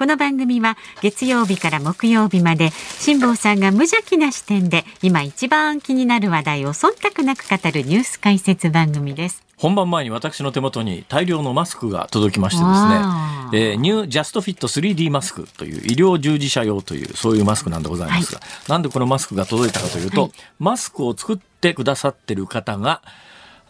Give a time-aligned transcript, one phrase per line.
[0.00, 9.44] この番組は月曜日から木曜日まで辛坊さんが無邪気な視点で今一番気になる話題を忖度なく語るニュース解説番組です。
[9.58, 20.32] 本番前に私の手元に大量のマスクが届きましてですね、えーニュージャストフィット 3D マスクという医療従事者用というそういうマスクなんでございますが、なんでこのマスクが届いたかというと、はい。
[20.58, 23.02] マスクを作ってくださってる方が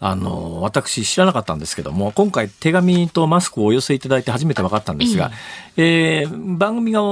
[0.02, 5.30] あの私知らなかったんですけども今回手紙とマスクをお寄せいただいて初めて分かったんですが、
[5.76, 7.02] えー番組が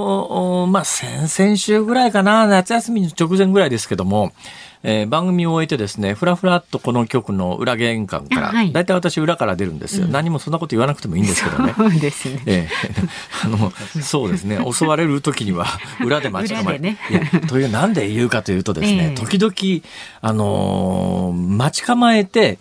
[0.66, 4.32] まあ先々週ぐらいかな夏休みの直前ぐらいですけども、
[4.82, 8.72] えー番組を終えてですねふらふらっとこの局の裏玄関から、あはい。
[8.72, 11.74] 大体私裏から出るんですよ、何もそんなこと言わなくてもいいんですけどね。
[11.76, 12.42] そうですね。
[12.46, 12.90] ええ、
[13.44, 14.58] あのそうですね。
[14.72, 15.66] 襲われる時には
[16.04, 16.96] 裏で待ち構えね。
[17.48, 19.14] というなんで言うかというとですね、 ええ。
[19.14, 19.82] 時々、
[20.22, 22.58] あのー待ち構えて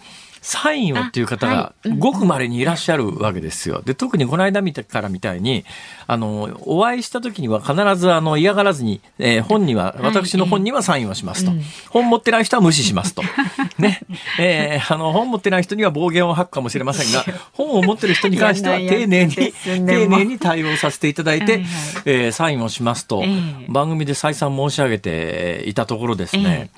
[0.47, 3.81] サインをっていう方あがごく稀にいらっしゃるわけですよ。
[3.83, 5.65] で特にこの間見てからみたいに
[6.07, 11.61] あのお会いした時には必ずあの嫌がらずに、えー本にははい私の本にはサインをしますと、うん。
[11.89, 13.23] 本持ってない人は無視しますと。
[13.77, 13.99] ね。
[14.39, 21.69] えーあの本持ってない人には暴言を吐くかもしれませんが本を持ってる人に関しては 丁寧に丁寧に対応させていただいて、はいはい。
[22.05, 23.65] えーサインをしますと、ええ。
[23.67, 26.69] 番組で再三申し上げていたところですね、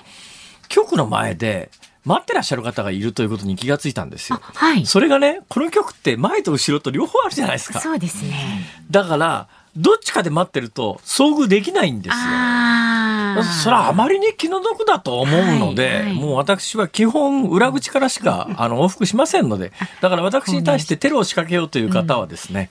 [0.68, 1.70] 局の前で
[2.04, 4.42] 待ってらっしゃる方がいるということに気がついたんですあよ。
[4.42, 4.86] はい。
[4.86, 7.80] それがね、この局って前と後ろと両方あるじゃないですか。
[7.80, 8.64] そうですね。
[8.90, 12.14] だから、どっちかで待ってると遭遇できないんですよ。
[12.16, 13.44] ああ。
[13.44, 22.70] それはあまりに気の毒だと思うので、はいはいもう私は基本裏口からしかあの往復しませんので、だから私に対してテロを仕掛けようという方はですね、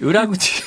[0.00, 0.62] 裏口、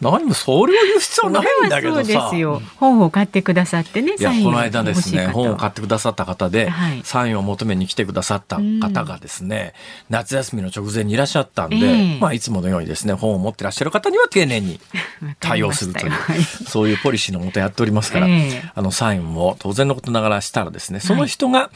[0.00, 2.60] 何もそれを言う必要ないんだけどですよ。
[2.76, 4.14] 本を買ってくださってね。
[4.18, 7.00] いやサインこの間ですね本を買ってくださった方で、はい。
[7.04, 9.74] サインを求めに来てくださった方がですね、
[10.10, 12.18] 夏休みの直前にいらっしゃったんで、ええ。
[12.20, 14.80] まあ、いつものようにですね本を持ってらっしゃる方には丁寧に
[15.40, 16.12] 対応するという
[16.66, 18.70] そういうポリシーのもとやっておりますから、ええ。
[18.74, 21.70] あのサインを当然のことながらしたらですねその人が、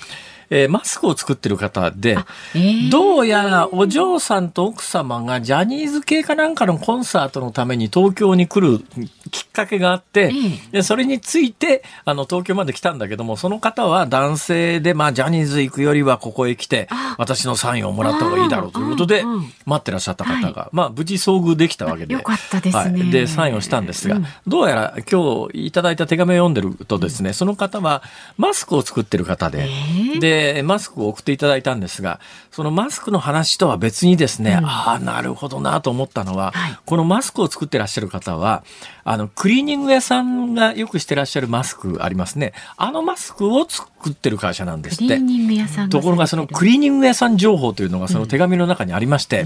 [0.51, 2.19] えーマスクを作ってる方で、
[2.55, 2.91] えー。
[2.91, 8.85] どうやらお嬢さんと奥様がジャニーズ系かなんかのコンサートのために東京に来る
[9.31, 10.33] きっかけがあって、
[10.73, 17.17] えでそれについてあの東京まで来たんだけどもその方は男性で、まあ、ジャニーズ行くよりはここへ来てあ。
[17.19, 22.15] 私のサインをもらった方がいいだろうということでうんうん待ってらっしゃった方が、まあ、無事遭遇できたわけで。
[22.15, 23.01] よかったですね。
[23.01, 24.27] はい、でサインをしたんですが、うん。
[24.47, 28.03] どうやら今日いただいた手紙を読んでるとですねその方は
[28.39, 29.69] マスクを作ってる方で。
[29.69, 38.65] えーで、マスクを送っていただいたんですが、そのマスクの話とは別にですね、うんああ、なるほどなと思ったのは、はいこのマスクを作ってらっしゃる方は、
[39.05, 42.53] あの、クリーニング屋さんがよくしてらっしゃるマスクありますね。
[42.77, 45.09] あのマスクを作ってる会社なんですって。
[45.09, 49.45] クリーニング屋さんところがそのクリーニング屋さん情報というのがその手紙の中にありまして、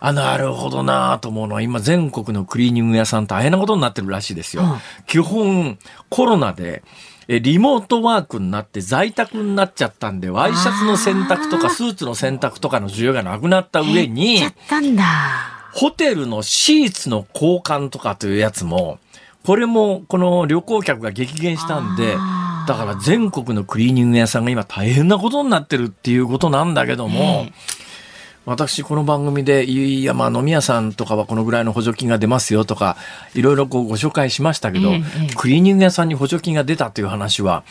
[0.00, 4.62] あ、なるほどなと思うのは、今全国のクリーニング屋さん大変なことになってるらしいですよ。
[4.62, 6.82] うん基本、コロナで、
[7.30, 15.04] えリモートワークになって在宅になっちゃったんで、ワイシャツの洗濯とかスーツの洗濯とかの需要がなくなった上にちゃ、ったんだ。
[15.72, 18.98] ホテルのシーツの交換とかというやつも、
[19.44, 22.14] これもこの旅行客が激減したんで、
[22.66, 27.87] だから全国のクリーニング屋さんが今大変なことになってるっていうことなんだけども、ええ
[28.48, 32.96] 私この番組で、いやまあ飲み屋さんとかはこのぐらいの補助金が出ますよとか、
[33.34, 37.62] いろいろこうご紹介しましたけど、ええええクリーニング屋さんに補助金が出たという話は、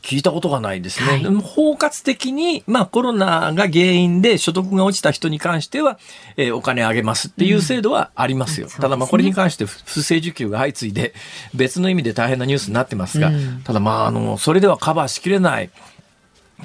[0.00, 1.06] 聞いたことがないですね。
[1.06, 5.98] はい包括的に、まあコロナが原因で所得が落ちた人に関しては、
[6.38, 8.68] えーお金あげますっていう制度はありますよ。
[8.68, 11.12] うんただまあこれに関して不不正受給が相次いで
[11.54, 15.68] 別の意味で大変なニュースになってますが、うんただまああの、それではカバーしきれない。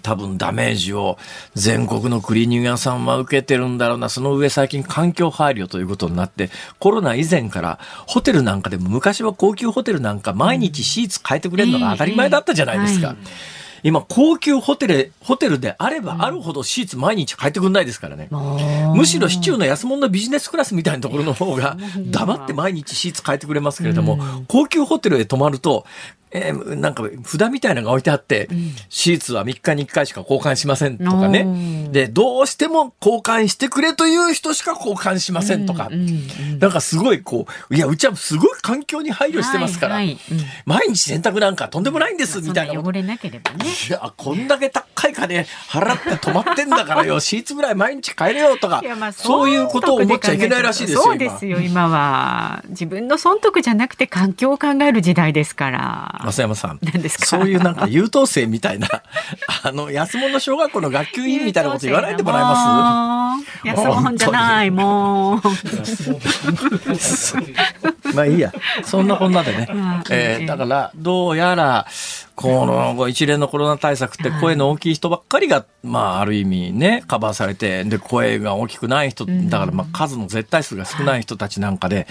[0.01, 1.17] 多分ダメージを
[1.53, 4.09] 全国のクリーニング屋さんは受けてるんだろうな。
[4.09, 6.49] その上最近環境配慮ということになって、
[6.79, 13.16] コロナ以前からホテルなんかでも昔は高級ホテルなんか毎日シーツ変えてくれるのが当たり前だったじゃないですか。
[13.84, 18.29] 今高級ホテル、ホテルであればあるほどシーツ毎日変えてくんないですからね。
[18.31, 21.78] むむしろ市中の安物のビジネスクラスみたいなところの方が
[22.09, 24.17] 黙って毎日シーツ変えてくれますけれども、
[24.47, 25.85] 高級ホテルへ泊まると
[26.31, 28.49] えーなんか札みたいなのが置いてあって、
[28.89, 31.89] シーツは3日に1回しか交換しませんとかね。
[31.91, 35.89] で、どうしても交換してくれという人しか交換しませんとか。
[36.59, 43.66] なんかすごいこう、いや、うちはすごい環境に配慮してますから、はいはいうん毎日洗濯なんかとんでもないんです、みたいな汚れなければね。
[43.66, 51.01] いや、こんだけ高い金払って泊まってんだからよ、 シーツぐらい毎日買えるよとかいやまあ、そういうことを思っちゃいけないらしいですよ。
[51.01, 52.63] そうですよ、今は。
[52.69, 56.15] 自分の損得じゃなくて環境を考える時代ですから。
[56.22, 56.79] 今増山さん。
[57.20, 58.88] そういうなんか優等生みたいな、
[59.64, 63.66] あの、安物小学校の学級委員みたいなこと言わないでもらえます？
[63.66, 65.41] いや、そうもんじゃない、もう。
[68.14, 68.52] まあいいや。
[68.84, 69.67] そんなこんなでね。
[69.72, 70.03] うん。
[70.09, 71.85] えーだから、どうやら、
[72.35, 82.08] この一連のコロナ対策って声の大きい人ばっかりが、まあある意味ね、カバーされて、で、声が大きくない人、だからまあ数の絶対数が少ない人たちなんかで、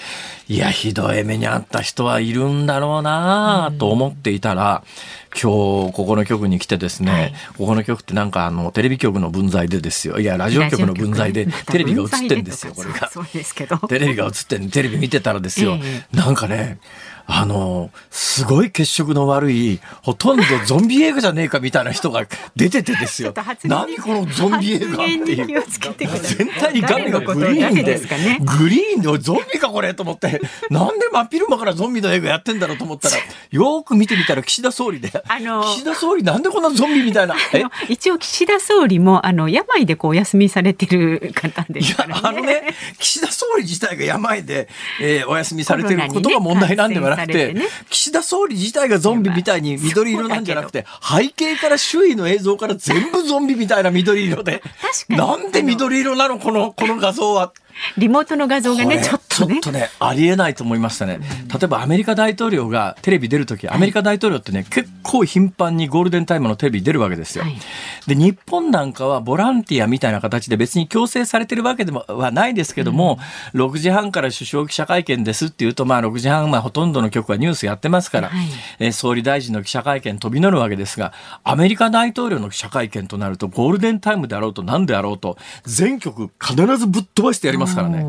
[0.48, 0.56] い。
[0.56, 4.84] や、ひどい目にあった人はいるんだろうなと思っていたら、
[5.30, 10.18] 今日、ここの局に来てですね、はいここの局ってなんかあの、テレビ局の分際でですよ。
[10.18, 13.08] いや、ラジオ局の分際で、テレビが映ってんですよ、これが。
[13.10, 13.78] そうですけど。
[13.78, 16.78] テレビが映ってんテレビ見てたらですよ、えなんかね、
[17.26, 23.32] あの、すごい血色の悪い、ほとんどゾンビ映画じゃねえかみたいな人が出ててですよ。
[23.64, 25.60] 何このゾンビ映画っていう。
[25.60, 25.62] を。
[25.62, 28.40] つけて全体に画面がグリーンで、ね。
[28.58, 30.40] グリーンのゾンビかこれと思って、
[30.70, 33.16] なんで真っ昼間からゾンビの映画やってんだろうと思ったら、
[33.50, 37.34] よーく見てみたら岸田総理で、あの岸田総理なんでこんなゾンビみたいな、
[37.88, 41.80] 一応岸田総理もあの病でこうお休みされてる方で。
[41.80, 42.06] いや。
[42.22, 44.68] あのね、岸田総理自体が病で、
[45.00, 47.66] えーお休みされてることが問題なんではなくて、コロナにね感染されてね。
[47.90, 54.74] 岸田総理自体がゾンビみたいに緑色なんじゃなくて、背景から周囲の映像から全部ゾンビみたいな緑色で、確か
[55.08, 55.16] に。
[55.16, 57.52] なんで緑色なのこの、この画像は。
[57.96, 59.54] リモートの画像がねちょっとね。
[59.54, 61.18] ちょっとね、ありえないと思いましたね。
[61.52, 67.44] 例えばアメリカ大統領がテレビ出るとき、アメリカ大統領ってね、結構頻繁にゴールデンタイムのテレビ出るわけですよ。
[67.44, 67.56] はい。
[68.06, 73.18] で、日本なんかはボランティアみたいな形で別に強制されてるわけでもはないですけども、
[73.54, 78.46] 6時半から首相記者会見ですっていうと、まあ6時半、まあほとんどの局はニュースやってますから、はい。
[78.78, 81.12] えー総理大臣の記者会見飛び乗るわけですが、
[81.42, 88.04] アメリカ大統領の記者会見となると、ゴールデンタイムであろうと何であろうと、全局必ずぶっ飛ばしてやりますからね。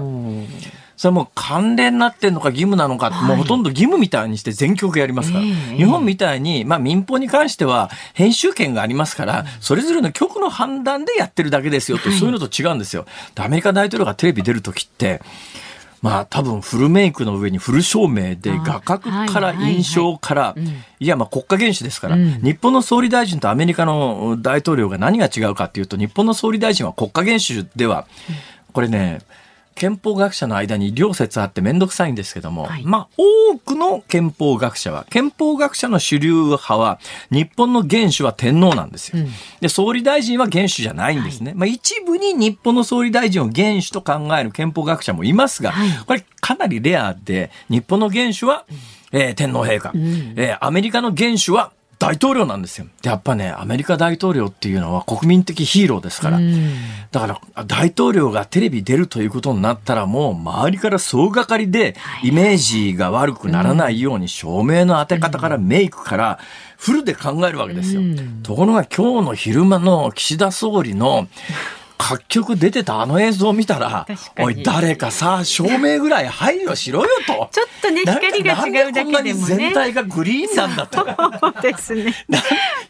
[0.98, 5.44] それはもう関連になってんのか義務なのか、もうほとんど義務みたいにして全局やりますから。
[5.44, 5.78] ええ。
[5.78, 13.06] 日本みたいに、まあ民放に関しては編集権がありますから、それぞれの局の判断でやってるだけですよと、そういうのと違うんですよ。
[13.36, 15.22] でアメリカ大統領がテレビ出るときって、
[16.02, 22.42] まあ多分フルメイクの上にフル照明であ画角から印象からうん、いやまあ国家元首ですから、うん。
[22.42, 28.06] 日本の総理大臣とアメリカの大統領が何が違うかっていうと、日本の総理大臣は国家元首では、
[28.72, 29.20] これね、
[29.76, 32.84] 憲法学者の間に両説あってめんどくさいんですけども、はい。
[32.86, 37.00] まあ多くの憲法学者は、憲法学者の主流派は、
[37.30, 39.20] 日本の元首は天皇なんですよ。
[39.20, 39.30] うん。
[39.60, 41.52] で、総理大臣は元首じゃないんですね。
[41.56, 45.90] まあ一部に日本の総理大臣を元首と考える憲法学者もいますが、はい。
[46.06, 48.66] これかなりレアで、日本の元首は、
[49.12, 49.98] えー天皇陛下、ん。
[50.38, 52.88] えーアメリカの元首は大統領なんですよ。
[53.02, 56.74] でやっぱね、アメリカ大統領っていうのは国民的ヒーローですから、うん。
[57.12, 66.40] だから大統領がテレビ出るということになったらもう周りから総がかりでイメージが悪くならないように照明の当て方からメイクから
[66.78, 68.02] フルで考えるわけですよ。
[68.02, 68.42] うん。
[68.44, 71.28] ところが今日の昼間の岸田総理の
[71.98, 74.06] 各局出てたあの映像を見たら
[74.40, 77.50] おい、誰かさ、照明ぐらい配慮しろよと。
[77.52, 81.06] ちょっとね光が違うだけでもね全体がグリーンなんだと。
[81.40, 82.14] そうですね。
[82.28, 82.40] な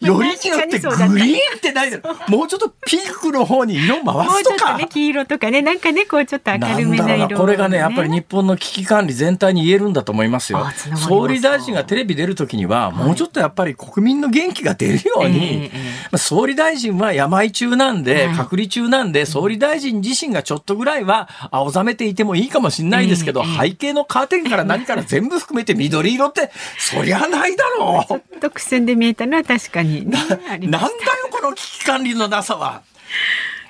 [0.02, 2.16] よりによってグリーンってないだろ。
[2.28, 4.58] もうちょっとピンクの方に色回すとか。
[4.58, 15.70] ちょっとね黄色とかねなんかねこうちょっと明るめな色、んだろうなこれがね、やっぱり日本の危機管理全体に言えるんだと思いますよ総理大臣がテレビ出るときには、もうちょっとやっぱり国民の元気が出るように、ええええ
[16.12, 28.08] まあ総理大臣は病中なんで、はい隔離中なんで、総理大臣自身がちょっとぐらいは青ざめていてもいいかもしれないですけど、ええ背景のカーテンから何から全部含めて緑色って、そりゃないだろう。
[28.08, 30.90] ちょっと苦戦で見えたのは確かにねなんだよ、
[31.32, 32.82] この危機管理のなさは。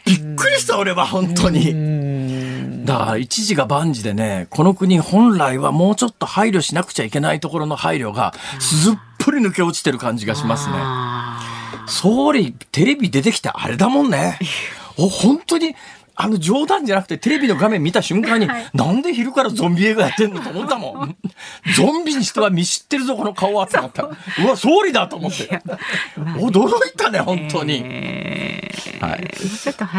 [0.06, 2.86] びっくりした、俺は、本当に。
[2.86, 10.75] だから、一時が万事でね、この国本来はもうちょっと配慮しなくちゃいけないところの配慮が、すっぽり抜け落ちてる感じがしますね。
[10.77, 11.42] あ
[11.88, 14.38] 総理、テレビ出てきてあれだもんね。
[14.98, 15.75] お、本当に、
[16.18, 21.18] あの冗談じゃなくてテレビの画面見た瞬間に、はいなんで昼からゾンビ映画やってんのと思ったもん。
[21.75, 24.04] ゾンビにしては見知ってるぞ、この顔はって思った。
[24.04, 25.62] うわ、総理だと思って。
[25.66, 27.84] まあ驚いたね、本当に。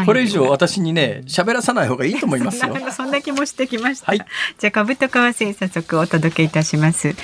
[0.05, 2.85] これ以上私にね、喋らさない方がいいと思いますよそん。
[2.85, 4.07] なそんな気もしてきました。
[4.07, 4.21] はい
[4.57, 7.15] じゃあ株と為替早速お届けいたします。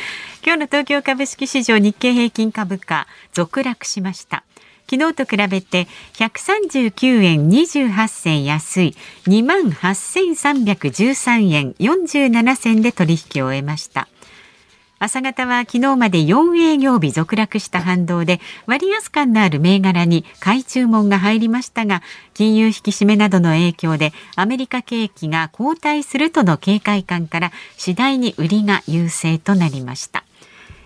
[0.45, 4.43] 今日の東京株式市場日経平均株価続落しました。
[4.93, 8.95] 昨日と比べて139円28銭安い
[9.25, 14.07] 28,313円47銭で取引を終えました。
[14.99, 30.23] 朝方は昨日まで4営業日続落した反動で割安感のある銘柄に買い注文が入りましたが金融引き締めなどの影響でアメリカ景気が後退するとの警戒感から次第に売りが優勢となりました。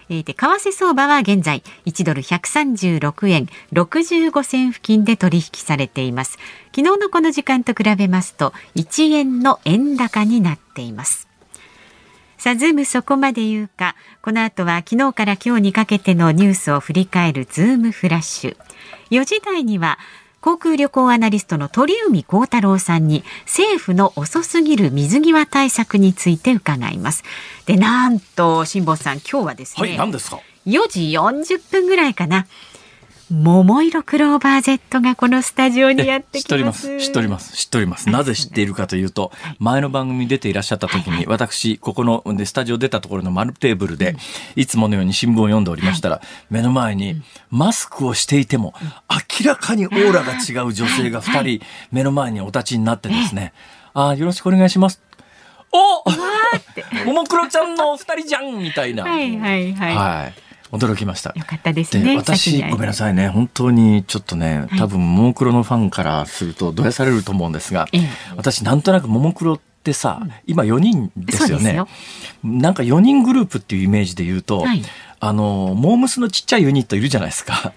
[0.09, 6.37] えーで為替相場は現在1ドル136円65銭付近で取引されています
[6.75, 11.27] 昨日のこの時間と比べますと1円の円高になっています
[12.37, 13.95] さあ、ズームそこまで言うか。
[14.21, 18.57] この後は昨日から今日にかけてのニュースを振り返るズームフラッシュ。
[19.09, 19.97] 4時台には
[20.41, 27.23] 航空旅行アナリストの鳥海高太郎さんに政府の遅すぎる水際対策について伺います。
[27.65, 32.45] で、なんと、辛坊さん、今日はですね、はい、何ですか？4時40分ぐらいかな。
[33.29, 36.83] 桃色クローバー Z がこのスタジオにやって知っております。
[36.83, 36.97] す。
[36.99, 37.57] 知っております。
[37.57, 38.09] 知っております。
[38.09, 44.15] なぜ知っているかというと、前の番組に出ていらっしゃった時に、私、ここのでスタジオ出たところの丸テーブルで、
[44.55, 48.73] いつものように新聞を読んでおりましたら、目の前にマスクをしていても、
[49.41, 53.51] 明らかにオーラが違う女性が2人、目の前にお立ちになってですね、
[53.93, 55.01] あーよろしくお願いします。
[55.73, 56.03] お
[57.05, 59.03] ももクロちゃんのお二人じゃんみたいな。
[59.03, 59.95] はいはいはい。
[59.95, 60.46] はい。
[60.71, 61.33] 驚きました。
[61.35, 62.17] よかったですでね。
[62.17, 63.29] 私、ごめんなさいね。
[63.29, 71.87] 本当にちょっとね、多分、ももクロのファンからすると、どやされると思うんですが、ええ私、なんとなくももクロってさ、今4人ですよねよ。
[72.43, 74.83] なんか4人グループっていうイメージで言うと、はい
[75.19, 77.73] あの、モームスのちっちゃいユニットいるじゃないですか。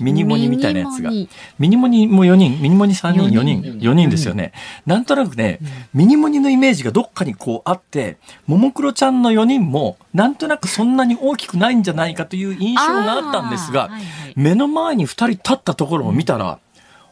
[0.00, 1.10] ミニモニみたいなやつが。
[1.10, 1.28] ミ
[1.68, 2.06] ニモニ。
[2.08, 3.90] も4人、ミニモニ3人、4 4人、人。
[3.90, 4.52] 4人ですよね。
[4.86, 5.60] なんとなくね、
[5.92, 14.02] ミニモニのイメージがどっかにこうあって、ももクロちゃんの4人も、なんとなくそんなに大きくないんじゃないかという印象があったんですが、はいはい。
[14.36, 16.58] 目の前に2人立ったところを見たら、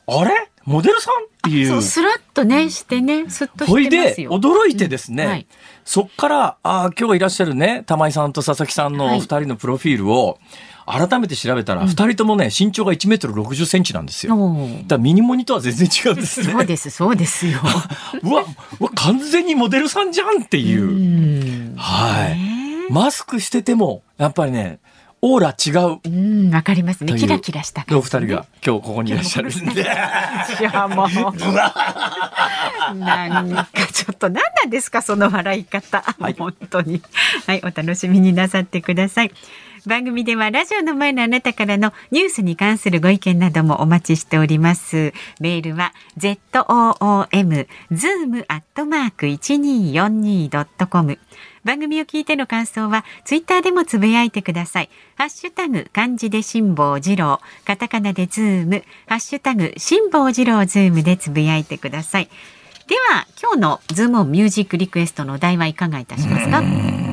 [0.06, 0.48] あれ？
[0.64, 1.24] モデルさん？
[1.24, 1.66] っていう。
[1.68, 4.30] そう、スラッとね、してね、スッとほいで、してますよ。
[4.32, 5.30] 驚いてですね、うん。
[5.30, 5.46] はい。
[5.84, 10.38] そっから、ああ、今日いらっしゃるね、玉井さんと佐々木さんのはいお二人のプロフィールを、
[10.86, 14.36] 改めて調べたら、二人ともね、身長が1メートル60センチなんですよ。
[14.86, 16.52] だミニモニとは全然違うんですね。
[16.52, 17.60] そうです、そうですよ。
[18.22, 18.44] うわ、
[18.80, 20.82] うわ、完全にモデルさんじゃんっていう。
[20.82, 22.38] うんはい。
[22.38, 24.80] ねマスクしてても、やっぱりね、
[25.24, 26.00] オーラ違う。
[26.04, 27.14] うん、わかりますね。
[27.14, 29.82] キラキラした感じ、お二人が今日ここにいらっしゃるんで。
[29.82, 31.08] いや、もう。
[32.98, 36.02] なんかちょっと何なんですか、その笑い方。
[36.18, 37.00] はい本当に。
[37.46, 39.30] はい、お楽しみになさってください。
[39.86, 45.12] 番組ではラジオの前のあなたからのニュースに関するご意見などもお待ちしております。
[45.40, 51.18] メールは z o o m zoom アットマーク一二四二ドットコム。
[51.64, 54.90] 番組を聞いての感想はツイッターでもつぶやいてください。
[55.16, 62.28] ハッシュタグ漢字で辛坊治郎、カタカナでズーム、ハッシュタグ辛坊治郎ズームでつぶやいてください。
[62.86, 67.11] では今日のズームミュージックリクエストのお題はいかがいたしますか？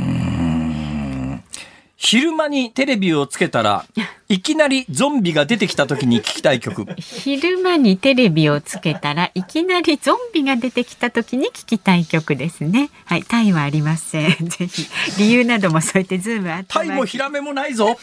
[2.02, 3.86] 昼間にテレビをつけたら、
[4.30, 6.86] いきなりゾンビが出てきた時に聞きたい曲。
[6.98, 12.90] 昼間にテレビをつけたらいきなりゾンビが出てきた時に聞きたい曲ですね。
[13.04, 14.32] はい、他意はありません。
[14.48, 14.88] ぜひ
[15.18, 18.00] 理由なども添えてズームあタイもヒラメもないぞ。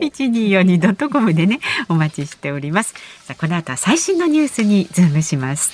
[0.00, 2.94] 一二四二ドットコムでねお待ちしております。
[3.22, 5.70] さあこの後は最新のニュースにズームします。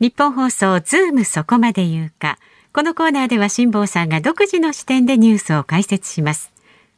[0.00, 2.38] ニッポン放送ズームそこまで言うか。
[2.72, 6.53] このコーナーでは辛坊さんが独自の視点でニュースを解説します。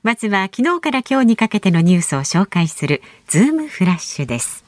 [0.06, 4.64] まずは昨日から今日にかけてのニュースを紹介するズームフラッシュです。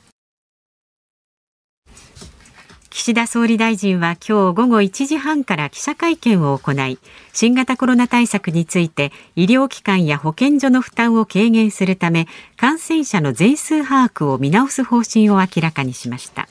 [2.90, 6.98] 岸田総理大臣は今日午後1時半から記者会見を行い、
[7.32, 12.26] 新型コロナ対策について医療機関や保健所の負担を軽減するため、
[12.56, 16.48] 感染者の全数把握を見直す方針を明らかにしました。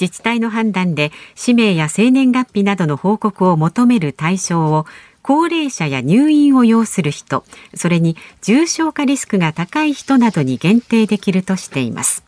[0.00, 4.86] 自治体の判断で氏名や生年月日などの報告を求める対象を
[5.24, 12.22] 高齢者や入院を要する人、それに重症化リスクが高い人などに限定できるとしています。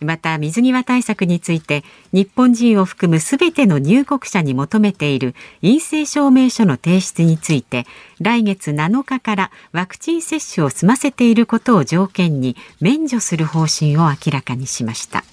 [0.00, 7.86] また水際対策について日本人を含むすべての入国者に求めている陰性証明書の提出について
[8.20, 15.24] 来月7日からワクチン接種を済ませていることを条件に免除する方針を明らかにしました。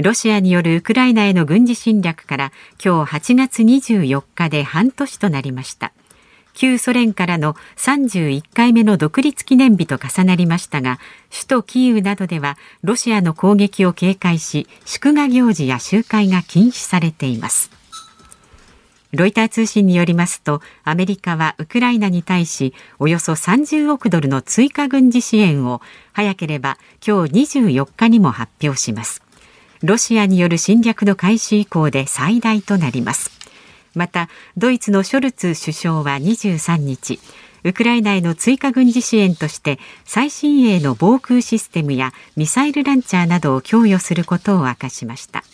[0.00, 2.52] ロシアによるウクライナへの軍事侵略から
[2.82, 5.92] 今日8月24日で半年となりました。
[6.54, 11.00] 旧ソ連からの31回目の独立記念日と重なりましたが
[11.32, 17.72] 首都キーウなどではロシアの攻撃を警戒し祝賀行事や集会が禁止されています。
[19.12, 25.80] ロイター通信によりますとアメリカはウクライナに対しおよそ30億ドルの追加軍事支援を
[26.12, 29.27] 早ければ今日24日にも発表します。
[29.82, 33.30] ロシアによる侵略の開始以降で最大となります。
[33.94, 37.20] またドイツのショルツ首相は23日
[37.64, 45.44] ウクライナへの追加軍事支援として最新鋭の防空システムやミサイルランチャーなどを供与することを明かしました。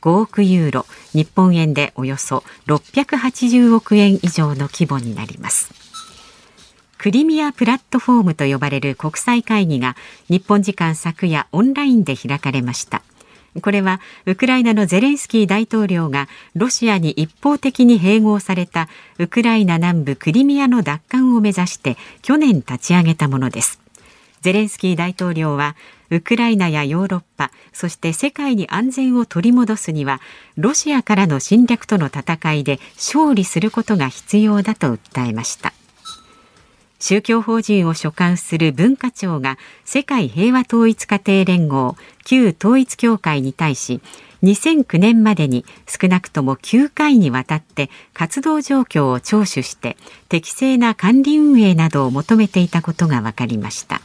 [0.00, 5.72] 5億ユーロ日本円でおよそ680億円以上の規模になります。
[6.98, 9.96] クリミアプラットフォームと呼ばれる国際会議が
[10.28, 13.02] 日本時間昨夜オンラインで開かれました。
[13.60, 23.80] これはウクライナのゼレンスキー大統領がロシアに一方的に併合されたウクライナ南部クリミアの奪還を目指して去年立ち上げたものです。
[24.40, 25.76] ゼレンスキー大統領は
[26.10, 30.20] ウクライナやヨーロッパそして世界に安全を取り戻すには
[30.56, 35.72] ロシアからの侵略との戦いで勝利することが必要だと訴えました。
[37.02, 44.00] 宗教法人を所管する文化庁が世界平和統一家庭連合旧統一協会に対し
[44.44, 49.96] 2009年までに少なくとも9回にわたって活動状況を聴取して
[50.28, 54.00] 適正な管理運営などを求めていたことが分かりました。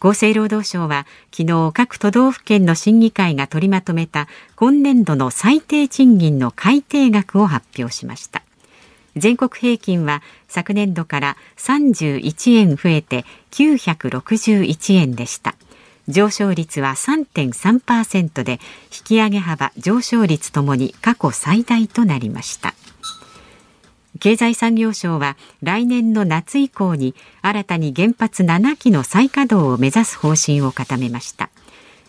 [0.00, 4.26] 厚生労働省は昨日各都道府県の審議会が取りまとめた
[4.56, 8.42] 今年度の最低賃金の改定額を発表しました
[9.16, 15.54] 全国平均は昨年度から31円増えて961円でした。
[16.08, 18.58] 上昇率は3.3%で引
[19.04, 22.74] き上げ幅上昇率ともに過去最大となりました。
[24.18, 31.50] 経済産業省は来年の夏以降に新たに原発7基の再稼働を目指す方針を固めました。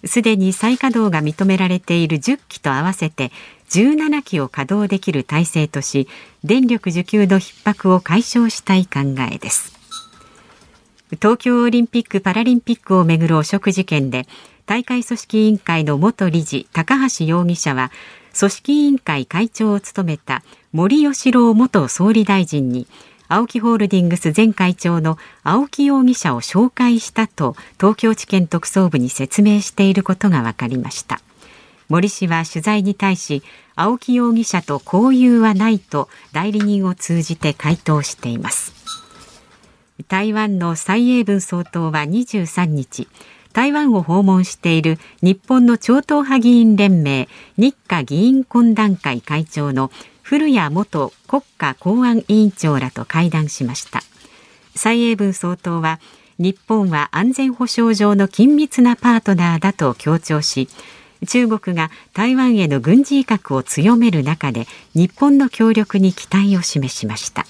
[0.05, 3.31] すでに再稼働が認められている10基と合わせて
[3.73, 6.07] 17基を稼働できる体制とし
[6.43, 8.99] 電力需給の逼迫を解消したい考
[9.31, 9.73] えです。
[11.19, 14.27] 東京オリンピック・パラリンピックをめぐる汚職事件で
[14.67, 17.91] 大会組織委員会の元理事高橋容疑者は
[18.37, 22.85] 組織委員会会長を務めた森喜朗元総理大臣に
[23.29, 31.21] ＡＯＫＩ ホールディングス前会長の青木容疑者を紹介したと東京地検特捜部に説明していることが分かりました。
[31.89, 33.43] 森氏は取材に対し
[33.75, 38.73] 青木容疑者と交友はないと代理人を通じて回答しています。
[40.07, 43.07] 台湾の蔡英文総統は23日
[43.53, 49.91] 台湾を訪問している日本の超党派議員連盟日華議員懇談会会長の
[50.23, 54.01] 古谷元国家公安委員長らと会談しました。
[54.75, 55.99] 蔡英文総統は
[56.39, 60.67] 日本は安全保障上の緊密なパートナーだと強調し
[61.25, 67.45] 中国が台湾への軍事威嚇を強める中で日本の協力に期待を示しました。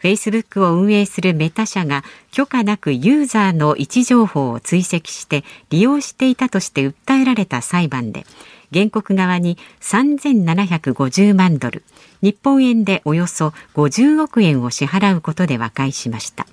[0.00, 8.24] フェイスブックを運営するメタ社が許可なくユーザーの位置情報を追跡して利用していたとして訴えられた裁判で
[8.72, 11.82] 原告側に3750万ドル
[12.22, 16.46] 日本円でおよそ50億円を支払うことで和解しました。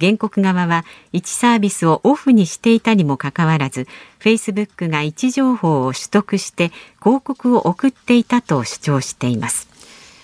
[0.00, 3.86] 原告側は1サービスをオフにしていたにもかかわらず
[4.18, 9.68] フェイスブックが位置情報を取得して広告を送っていたと主張しています。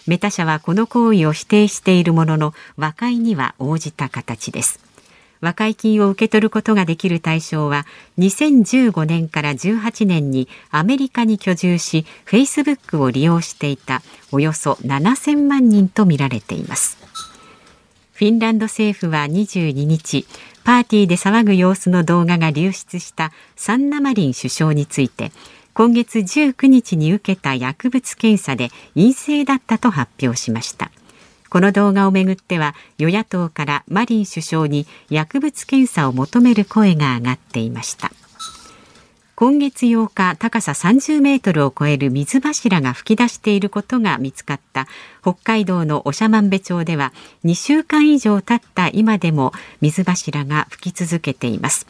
[0.06, 4.80] メタ社はこの行為を否定しているものの和解には応じた形です。
[5.40, 7.86] 和解金を受け取ることができる対象は
[8.18, 16.96] 2015年から18年にアメリカに居住しフェイスブックを利用していたおよそ7000万人とみられています。
[18.16, 20.26] フィンランド政府は22日
[20.64, 25.33] パーティーで騒ぐ様子の動画が流出したサンナマリン首相について
[25.74, 30.90] 今月19日に受けた薬物検査で陰性だったと発表しました。
[31.50, 38.11] この動画をめぐっては与野党からマリン首相に薬物検査を求める声が上がっていました。
[39.38, 44.88] 今月8日高さ30メートルを超える水柱が噴き出していることが見つかった。
[45.20, 47.12] 北海道の長万部町では
[47.44, 51.87] 2週間以上経った今でも水柱が噴き続けています。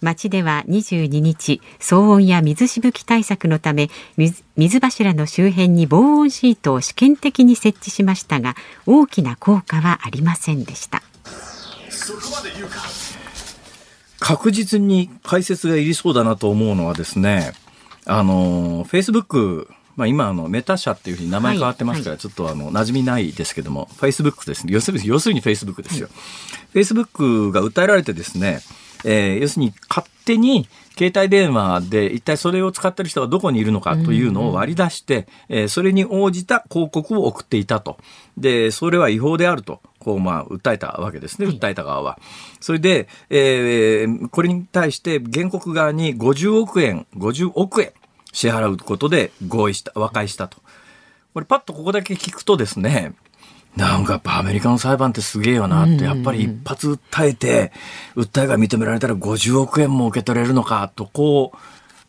[0.00, 8.54] 町では22日騒音や水しぶき対策のため水柱の周辺に防音シートを試験的に設置しましたが
[8.86, 11.02] 大きな効果はありませんでした。
[14.18, 17.52] 確実に解説がいりそうだなと思うのはですね
[18.08, 24.72] あの、フェイスブック、まあ今あのメタ社っていうふうに名前変わってますから、ちょっとあの馴染みないですけども、フェイスブックですね。
[24.72, 26.08] 要するに、要するにフェイスブックですよ。
[26.72, 28.60] フェイスブックが訴えられてですね、
[29.04, 37.98] えー、要するに勝手に携帯電話で一体それを使ってる人がどこにいるのかというのを割り出して、えー、それに応じた広告を送っていたと。
[38.36, 39.80] で、それは違法であると。
[40.08, 42.18] こう、まあ、訴えたわけですね、訴えた側は。
[42.60, 47.92] それで、えー、これに対して原告側に50億円、50億円
[48.32, 50.62] 支払うことで合意した、和解したと。
[51.34, 53.12] これパッとここだけ聞くとですね、
[53.76, 57.70] なんかやっぱアメリカの裁判ってすげえよなって、やっぱり一発訴えて、
[58.16, 61.58] 訴えが認められたら50億円も受け取れるのかと、こう、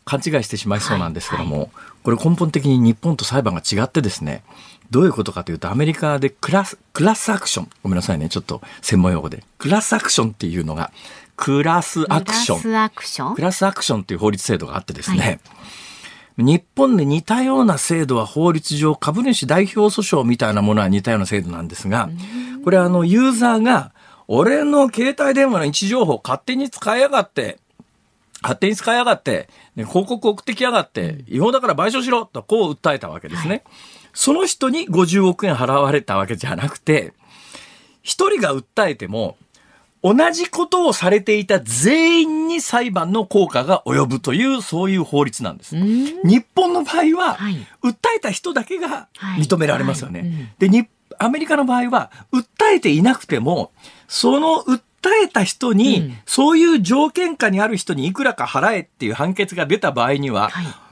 [0.06, 1.70] 勘違いしてしまいそうなんですけども、
[2.02, 4.42] これ根本的に日本と裁判が違ってですね、
[4.90, 7.70] どういうことかというと、アメリカでクラス、クラスアクション。
[7.82, 9.44] ごめんなさいね、ちょっと専門用語で。
[9.58, 10.92] クラスアクションっていうのが、
[11.36, 12.60] クラスアクション。
[12.60, 13.34] クラスアクション？
[13.34, 15.40] クラスアクションっていう法律制度があってですね、はい
[16.36, 22.08] 日本で似たような制度は法律上株主代表訴訟みたいなものは似たような制度なんですが、
[22.64, 23.92] これあのユーザーが
[24.26, 27.58] 俺の携帯電話の位置情報勝手に使いやがって、
[28.40, 33.50] 勝手に使いやがって、広告送ってきやがって、違法だから賠償しろとこう訴えたわけですね。
[33.50, 33.62] はい、
[34.12, 37.12] その人に50億円払われたわけじゃなくて、
[38.02, 39.36] 一人が訴えても、
[40.02, 45.76] 同じことをされていた全員に裁判の効果が及ぶという、そういう法律なんです。
[45.76, 50.20] 日本の場合は、はい、訴えた人だけが認められますよね。
[50.20, 50.28] はい。
[50.30, 52.46] はいうん、で、に、アメリカの場合は、訴
[52.76, 53.72] えていなくても、
[54.08, 54.80] その訴
[55.22, 60.50] えた人に、うん、そういう条件下にある人にいくらか払えっていう判決が出た場合には、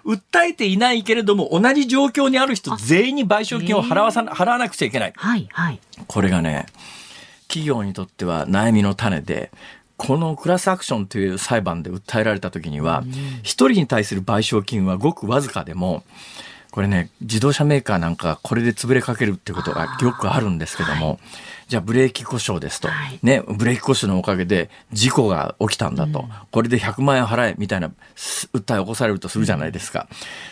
[0.08, 5.12] 訴えていないけれども、同じ状況にある人全員に賠償金を払わさ、払わなくちゃいけない。
[5.14, 6.64] はいはい、これがね、
[7.46, 9.50] 企業にとっては悩みの種で、
[9.98, 13.04] このクラスアクションという裁判で訴えられた時には、
[13.42, 16.04] 一人に対する賠償金はごくわずかでも、
[16.78, 21.18] これね、自動車メーカーなんかこれで潰れかけるってことがよくあるんですけども、
[21.66, 27.90] じゃあブレーキ故障ですと、はい、ね、ブレーキ故障のおかげで事故が起きたんだと、うん、これで100万円払えみたいな
[28.54, 30.06] 訴えを起こされるとするじゃないですか。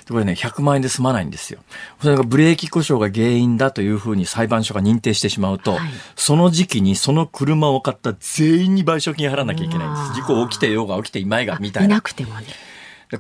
[0.09, 1.61] これね、100万円で済まないんですよ。
[2.03, 10.21] それがブレーキ故障が原因だというふうに裁判所が認定してしまうと、はい、その時期にその車を買った全員に賠償金払わなきゃいけないんです。
[10.21, 11.87] 事故起きてようが起きていまいがみたいな。
[11.87, 12.47] いなくてもね。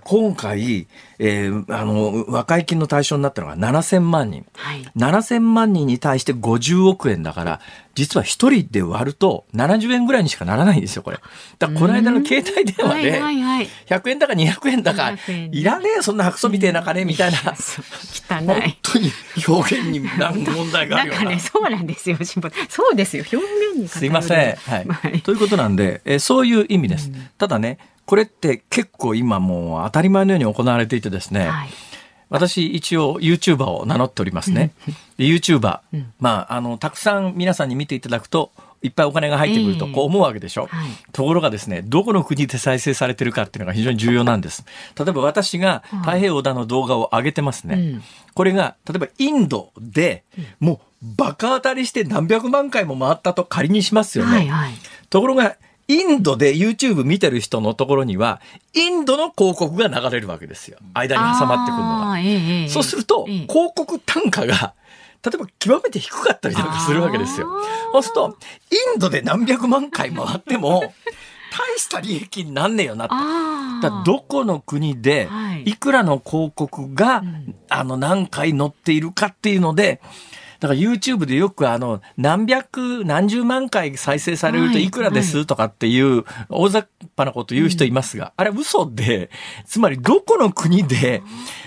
[0.03, 4.44] 今回、えー、あの、和解金の対象になったのが7000万人。
[4.55, 7.61] はい、7000万人に対して50億円だから、
[7.94, 11.18] 実は1人で割ると70円ぐらいにしかならないんですよ、これ。
[11.59, 13.20] だからこの間の携帯電話で、
[13.88, 15.12] 100円だか200円だか、
[15.53, 17.38] いらねえそんな白素みてえな金みたいな。
[18.29, 18.46] 汚い。
[18.46, 19.12] 本当に
[19.46, 21.25] 表現に何問題があるような。
[21.25, 22.18] なんかね、そうなんですよ、
[22.68, 24.57] そうですよ、表現にすいません。
[24.57, 25.22] はい。
[25.22, 27.12] ということなんで、えー、そういう意味です。
[27.38, 31.68] ただね、これって結構今もう当たり前のように行われていてですね、はい、
[32.30, 34.72] 私一応 YouTuber を名乗っておりますね。
[35.18, 44.64] YouTuber、うん、まあ、あの、たくさん皆さんに見ていただくと、いっぱいお金が入ってくるとこう思うわけでしょ、えーはい、ところがですねどこの国で再生されてるかっていうのが非常に重要なんです。
[44.96, 48.02] 例えば私が太平洋横断の動画を上げてますね、はい、
[48.34, 50.24] これが例えばインドで
[50.60, 54.74] もうバカ当たりして何百万回も回ったと仮にしますよね、はいはい、
[55.10, 55.56] ところが
[55.88, 58.40] インドで YouTube 見てる人のところには、
[58.72, 60.79] インドの広告が流れるわけですよ。
[60.94, 62.18] 間に挟まってくるのが。
[62.18, 64.75] ええ、そうすると、広告単価が、
[65.25, 67.49] 例えば極めて低かったりなんかするわけですよ。
[67.92, 68.37] そうすると、
[68.94, 70.92] インドで何百万回回っても、
[71.57, 73.09] 大した利益になんねえよなっ
[73.81, 73.88] て。
[73.88, 75.29] だどこの国で、
[75.64, 77.22] いくらの広告が、
[77.68, 80.01] あの、何回載っているかっていうので、
[80.66, 89.31] だから YouTube でよくあの、何百、何十万回再生されるといくらですとかっていう大雑把なこと言う人いますが、あれ嘘で、
[89.64, 91.22] つまりどこの国で、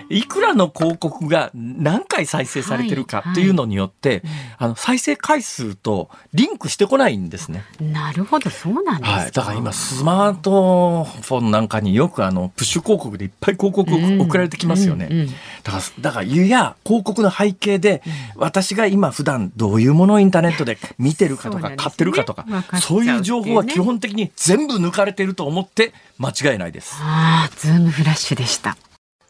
[0.10, 4.24] いくらの広告が何回再生されてるかっていうのによって、
[4.58, 7.64] あの、再生回数とリンクしてこないんですね。
[7.80, 9.12] なるほど、そうなんですか。
[9.12, 9.32] はい。
[9.32, 15.28] だから今、スマートフォンなんかによくあの、プッシュ広告でいっぱい広告送られてきますよね。
[15.64, 18.02] だから、だから、ゆや広告の背景で、
[18.36, 22.46] 私が今普段どういうものをインターネットで見てるかとか、買ってるかとか、
[22.82, 26.96] そういう情報は基本的に全部抜かれていると思って間違いないです。
[27.00, 28.78] ああ、ズームフラッシュでした。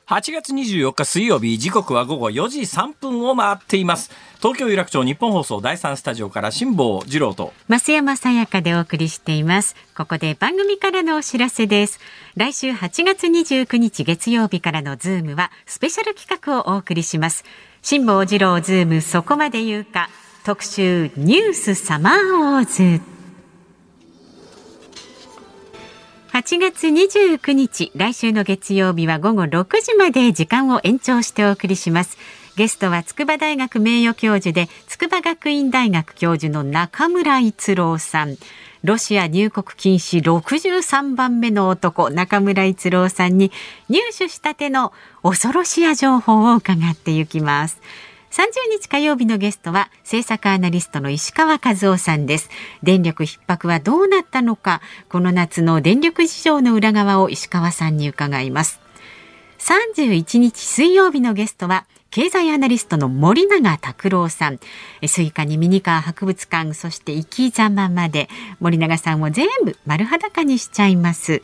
[0.10, 4.10] 8月24日水曜日時刻は午後4時3分を回っています。
[4.40, 7.54] 東京有楽町ニッポン放送第3スタジオから辛坊治郎と。
[7.68, 9.76] 増山さやかでお送りしています。
[9.96, 12.00] ここで番組からのお知らせです。
[12.36, 17.44] 来週8月29日月曜日からのズームはスペシャル企画をお送りします
[17.82, 20.10] 辛坊治郎ズームそこまで言うか。
[20.44, 23.02] 特集ニュースサマーウォーズ。
[26.32, 32.18] 8月29日来週の月曜日は午後6時まで時間を延長してお送りします。
[32.56, 38.36] ゲストは筑波大学名誉教授で筑波学院大学教授の中村逸郎さん。
[38.84, 43.52] ロシア入国禁止63番目の男中村逸郎さんに
[43.90, 47.82] 入手したての恐ろしや情報を伺っていきます。
[48.32, 52.50] 30日火曜日のゲストは政策アナリストの石川和夫さんです。
[52.84, 58.80] 電力逼迫はどうなったのかこの夏の電力事情の裏側を石川さんに伺います。
[59.60, 64.60] 31日水曜日のゲストは経済アナリストの森永卓郎さん。
[65.06, 68.30] スイカにミニカー博物館そして生き様まで。
[68.60, 71.34] 森永さんを全部丸裸にしちゃいます。
[71.34, 71.42] 9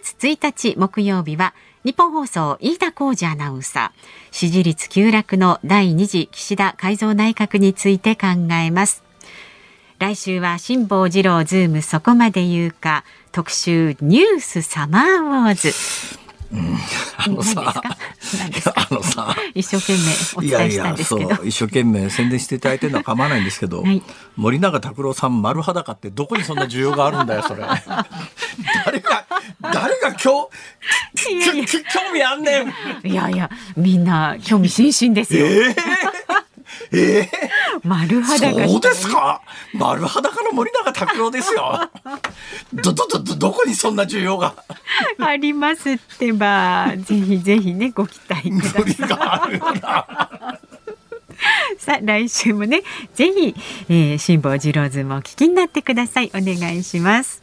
[0.00, 1.54] 月1日木曜日は
[1.84, 4.00] ニッポン放送飯田浩司アナウンサー。
[4.30, 9.02] 支持率急落の第2次岸田改造内閣について考えます。
[9.98, 13.04] 来週は辛坊治郎ズームそこまで言うか。
[13.32, 16.23] 特集ニュースサマーウォーズ。
[16.54, 16.78] うん、
[17.16, 17.82] あのさ、
[18.76, 19.98] あのさ、一生懸命
[20.36, 21.20] お伝えしたんですけど。
[21.20, 24.02] いやいや一生懸命宣伝していただいてるのは構わないんですけど、はい、
[24.36, 27.64] 森永卓郎さん丸裸ってどこにそんな需要があるんだよ、それ。
[28.86, 29.26] 誰が、
[29.60, 30.48] 誰が今
[31.24, 32.72] 日、いやいや興味あんねん。
[33.08, 35.46] いやいや、みんな興味津々ですよ。
[35.46, 36.13] えー？
[36.92, 39.42] ええー、丸裸、ね、そうですか？
[39.74, 41.90] 丸裸の森永卓郎ですよ。
[42.74, 44.54] ど、ど、ど、どこにそんな需要が？
[45.18, 48.62] ありますってば、ぜひぜひね、ご期待く
[49.08, 49.60] ださい。
[51.78, 52.82] さあ来週もね
[53.14, 53.54] ぜひ、
[53.88, 56.30] えー、辛坊治郎ズもお聞きになってください。
[56.34, 57.42] お願いします。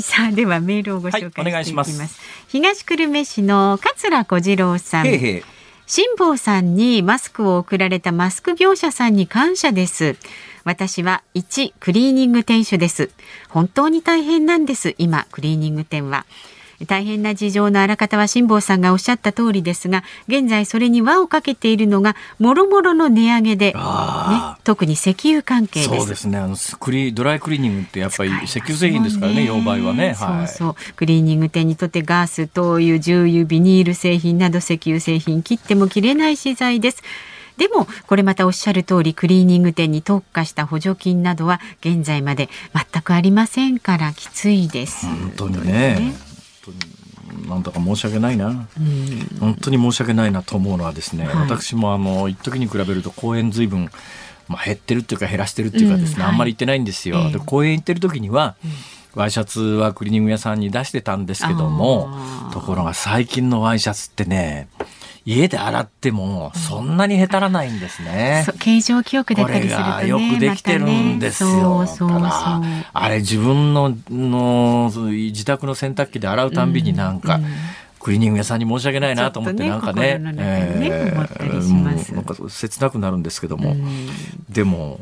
[0.00, 1.98] さあではメールをご紹介していきます。
[1.98, 2.08] はい、
[2.48, 5.06] 東久留米市の桂小次郎さん。
[5.06, 5.44] へへ
[5.86, 10.16] 辛坊さんにマスクを送られたマスク業者さんに感謝です。
[10.64, 13.10] 私は1クリーニング店主です。
[13.48, 14.96] 本当に大変なんです。
[14.98, 16.26] 今、クリーニング店は。
[16.86, 23.74] 大変な事情のあらかたは辛坊さんがおっしゃった通りですが現在それに輪をかけているのがもろもろの値上げで、ね、
[24.64, 26.38] 特に石油関係そうですね。
[26.38, 30.94] あのクリドライクリーニングってやっぱり石油製品ですからね溶媒はね、はい、そうそう。
[30.94, 37.02] クリーニング店にとってガース灯油重油ビニール製品など石油製品切っても切れない資材です。
[37.56, 45.06] でもこれまたおっしゃる通りクリーニング店に特化した補助金などは現在まで全くありませんからきついです。
[45.06, 46.12] 本当にね
[47.48, 48.68] なんだか申し訳ないな、
[49.40, 53.90] 本当に申し訳ないなと思うのはですね、はい、私もあの一時に比べると公演ずいぶん、
[54.48, 57.30] まあ、減ってるっていうか減らしてるっていうかですね、うんはい、あんまり行ってないんですよ。
[57.30, 58.56] で公演行ってる時には、
[59.14, 62.10] ワイシャツはクリーニング屋さんに出してたんですけども
[62.52, 64.68] ところが最近のワイシャツってね
[65.26, 68.46] 家で洗ってもそんなにへたらないんですね。
[68.48, 71.48] うん、形状記憶だったりすると、ね、よくできてるんですよ。
[71.78, 72.20] まそうそうそう。
[72.92, 77.44] あれ自分のの自宅の洗濯機で洗うたんびになんか、うん。
[77.44, 77.50] うん
[77.98, 83.74] クリーニング屋さんに申し訳ないなと思ってなんかね、ねえー、なんか切なくなるんですけども、
[84.48, 85.00] でも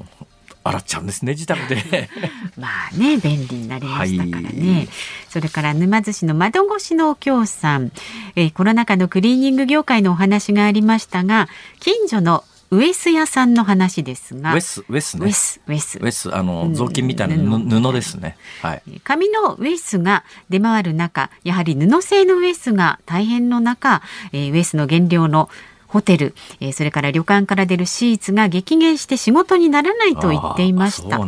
[0.65, 2.09] 洗っちゃうんですね自宅で
[2.59, 4.89] まあね便利になりましたからね、はい、
[5.29, 7.93] それから沼津市の窓越しのお京さん、
[8.35, 11.49] えー、コロナ禍のクリーニング業界のお話がありましたが
[11.81, 14.53] 近所のウエス屋さんの話ですが。
[14.53, 15.27] ウエス、ウエスね。
[15.27, 15.99] ウエス、ウエス。
[16.01, 18.37] ウエス、あの、雑巾みたいな布ですね。
[18.63, 18.83] はい。
[19.05, 25.49] 紙のウエスが出回る中、やはり布製のウエスが大変の中、えー、ウエスの原料の
[25.95, 31.21] ホテル、えー、それから旅館から出るシーツが激減して仕事にならないと言っていました。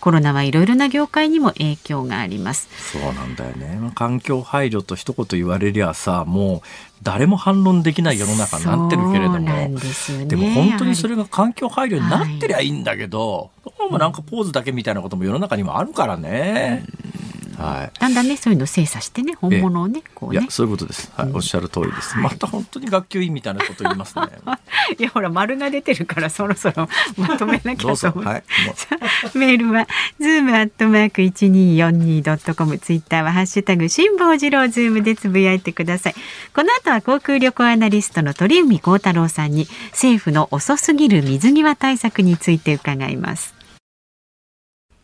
[0.00, 2.68] コロナはいろいろな業界にも影響があります。
[2.92, 3.78] そうなんだよね。
[3.94, 6.68] 環境配慮と一言言われりゃさもう
[7.04, 9.38] 誰も反論できない世の中になってるけれども。
[9.38, 16.84] で、ね,、も本当にそれが環境配慮になってりゃいいんだけど、はい、どうもなんかポーズだけみたいなことも世の中にもあるからね。
[17.06, 17.21] うん
[17.62, 20.40] はい、だんだんねそういうのを精査してね本物をねこうね。
[20.40, 24.24] いやそういうことです、はい、おっしゃる通りです、また本当に学級委員みたいなこと言いますね。
[24.98, 28.24] いやほら丸が出てるからそろそろまとめなきゃと思う。
[28.24, 28.44] はい、
[29.34, 29.86] メールは
[30.20, 32.78] ズームアットマーク一二四二ドットコム。
[32.78, 36.14] ツイッターはハッシュタグ辛坊治郎ズームでつぶやいてください。
[36.54, 43.54] この後は航空旅行アナリストの鳥海高太郎さんに政府の遅すぎる水際対策について伺います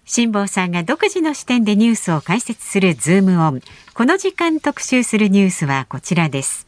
[0.09, 3.61] 辛坊さんが独自の視点でニュースを解説するズームオン。
[3.92, 6.66] この時間特集するニュースはこちらです。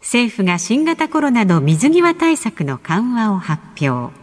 [0.00, 4.21] 政府が新型コロナの水際対策の緩和を発表。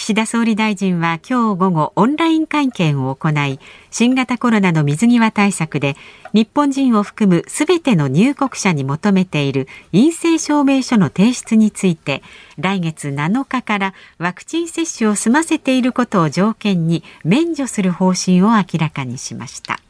[0.00, 3.60] 岸田総理大臣は今日午後オンライン会見を行い
[3.90, 5.94] 新型コロナの水際対策で
[6.32, 12.22] 日本人を含むすべての入国者に求めている陰性証明書の提出について
[12.56, 19.80] 来月7日からワクチン接種を済ませていることを条件に免除する方針を明らかにしました。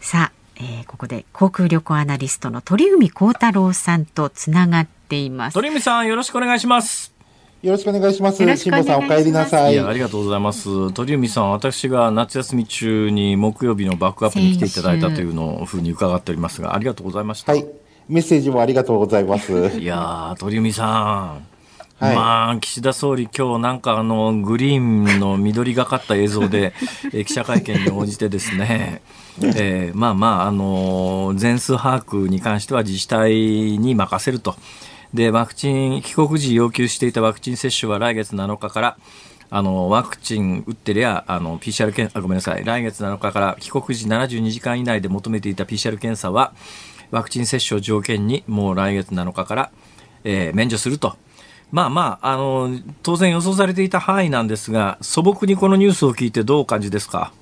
[0.00, 5.54] さあ、えー、ここで航空旅行アナリストの鳥海高太郎さんとつながっています。
[5.54, 7.15] 鳥海さんよろしくお願いします。
[7.66, 8.36] よろしくお願いします。
[8.36, 9.72] 辛坊さんお帰りなさい。
[9.72, 10.92] いやありがとうございます。
[10.92, 17.50] 鳥海さん、私が夏休み中に木曜日のバックアップに来ていただいたというのをふうに伺っておりますが、ありがとうございました。
[17.50, 17.66] はい。
[18.08, 19.80] メッセージもありがとうございます。
[19.80, 21.46] いや鳥海さん。
[21.98, 26.72] はい、まあ、岸田総理、今日なんかあのグリーンの緑がかった映像で、
[27.12, 29.02] え記者会見に応じてですね、
[29.42, 34.54] えー、まあまあ、あの全数把握に関しては自治体に任せると。
[35.14, 38.98] で、ワクチン、帰国時要求していたワクチン接種は来月7日から、
[39.48, 46.52] あの、ワクチン打ってりゃ、あの、PCR 検査、ごめんなさい、来月7日から帰国時72時間以内で求めていた PCR 検査は、
[47.10, 49.70] ワクチン接種を条件に、もう来月7日から、
[50.24, 51.16] えー、免除すると。
[51.70, 52.70] まあまあ、あの、
[53.02, 57.32] 当然予想されていた範囲なんですが、素朴にこのニュースを聞いてどうお感じですか？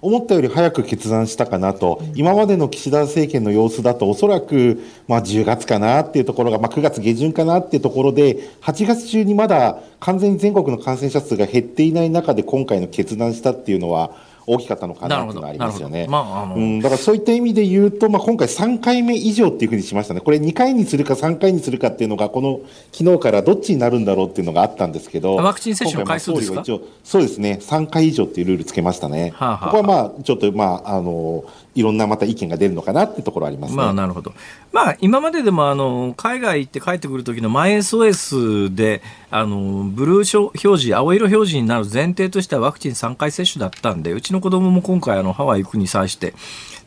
[0.00, 14.12] 思ったより早く決断したかなと、今までの岸田政権の様子だと、おそらく、まあ、10月かなっていうところが、まあ、9月下旬かなっていうところで、8月中にまだ完全に全国の感染者数が減っていない中で、今回の決断したっていうのは、
[14.48, 16.06] 大きかったのかなというのがありますよね。
[16.08, 20.20] まあ、あのうん、だからそういった意味で言うと、まあ、今回3回目以上っていうふうにしましたね。
[20.20, 22.60] これ2回にするか3回にするかっていうのが、この
[22.92, 26.64] 昨日からどっちになるんだろうっていうのがあったんですけど、ワクチン接種の回数ですか？
[27.04, 29.32] そうですね、3回以上っていうルールつけましたね。
[29.34, 31.44] はあはあ、ここはまあ、ちょっとまあ、あの、
[31.78, 34.32] いろんなまた意見が出るのかなってところあります、ね、まあ、なるほど。
[34.72, 46.34] まあ、今まででもあの海外行って帰ってくる時のマイ SOS であのブルー表示、青色表示になる前提としてはワクチン3回接種だったんで、うちの子供も今回あのハワイ行くに際して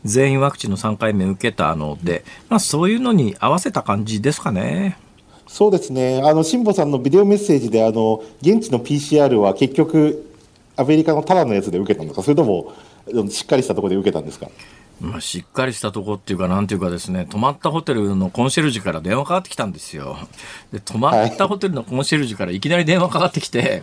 [0.04, 4.98] 全員ワクチンの3回目受けたので、まあ、そういうのに合わせた感じですかね。
[5.46, 6.20] そうですね。
[6.24, 10.30] あの、辛坊さんのビデオメッセージで、あの、現地の PCR は結局、
[10.76, 12.72] アメリカのただのやつで受けたのか、それとも、
[13.28, 14.48] しっかりしたところで受けたんですか？
[15.02, 20.16] まあ、しっかりしたとこっていうか、なんていうかですね、泊まったホテルのコンシェルジュから電話かかってきたんですよ。
[20.72, 23.82] で、泊まったホテルのコンシェルジュからいきなり電話かかってきて、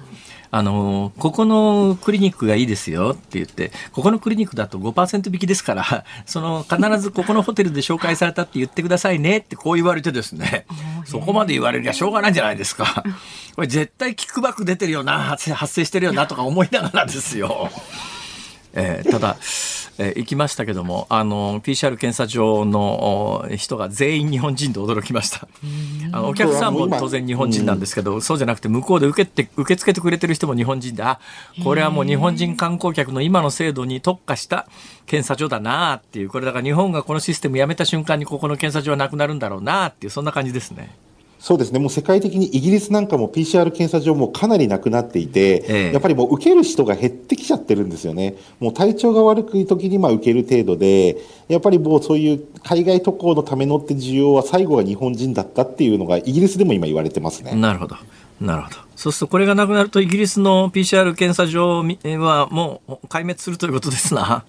[0.51, 10.65] あの、ここのクリニックがいいですよって言って、ここのクリニックだと5%引きですから、その、必ずここのホテルで紹介されたって言ってくださいねってこう言われてですね、
[11.05, 13.03] そこまで言われりゃしょうがないじゃないですか。
[13.55, 17.69] これ絶対キックバック出てるよな、発生してるよなとか思いながらですよ。
[18.73, 19.37] えー、ただ、
[19.97, 25.47] えー、行きましたけどもあの PCR 検査場の人が全員日本人で驚きました。
[26.11, 31.19] あのお客さんも当然日本人なんですけど、そうじゃなくて向こうで受けて受け付けてくれてる人も日本人であ
[31.63, 34.67] これはもう日本人観光客の今の制度に特化した
[35.05, 40.95] 検査所だなっていうこれだから日本がこのシステムやめた瞬間にここの検査所はなくなるんだろうなっていうそんな感じですね。
[41.39, 48.35] そうですね、もう世界的にイギリスなんかも PCR 検査場もかなりなくなっていて、ええ、やっぱりもう受ける人が減ってきちゃってるんですよね。
[48.59, 57.55] もう体調が悪い時にまあ受ける程度で、やっぱりもうそういう海外渡航のためのって需要は最後は日本人だったっていうのがイギリスでも今言われてますね。
[57.55, 57.95] なるほど。
[58.41, 58.75] なるほど。
[58.97, 64.43] そうするとこれがなくなるとイギリスの PCR 検査場はもう壊滅するということですな。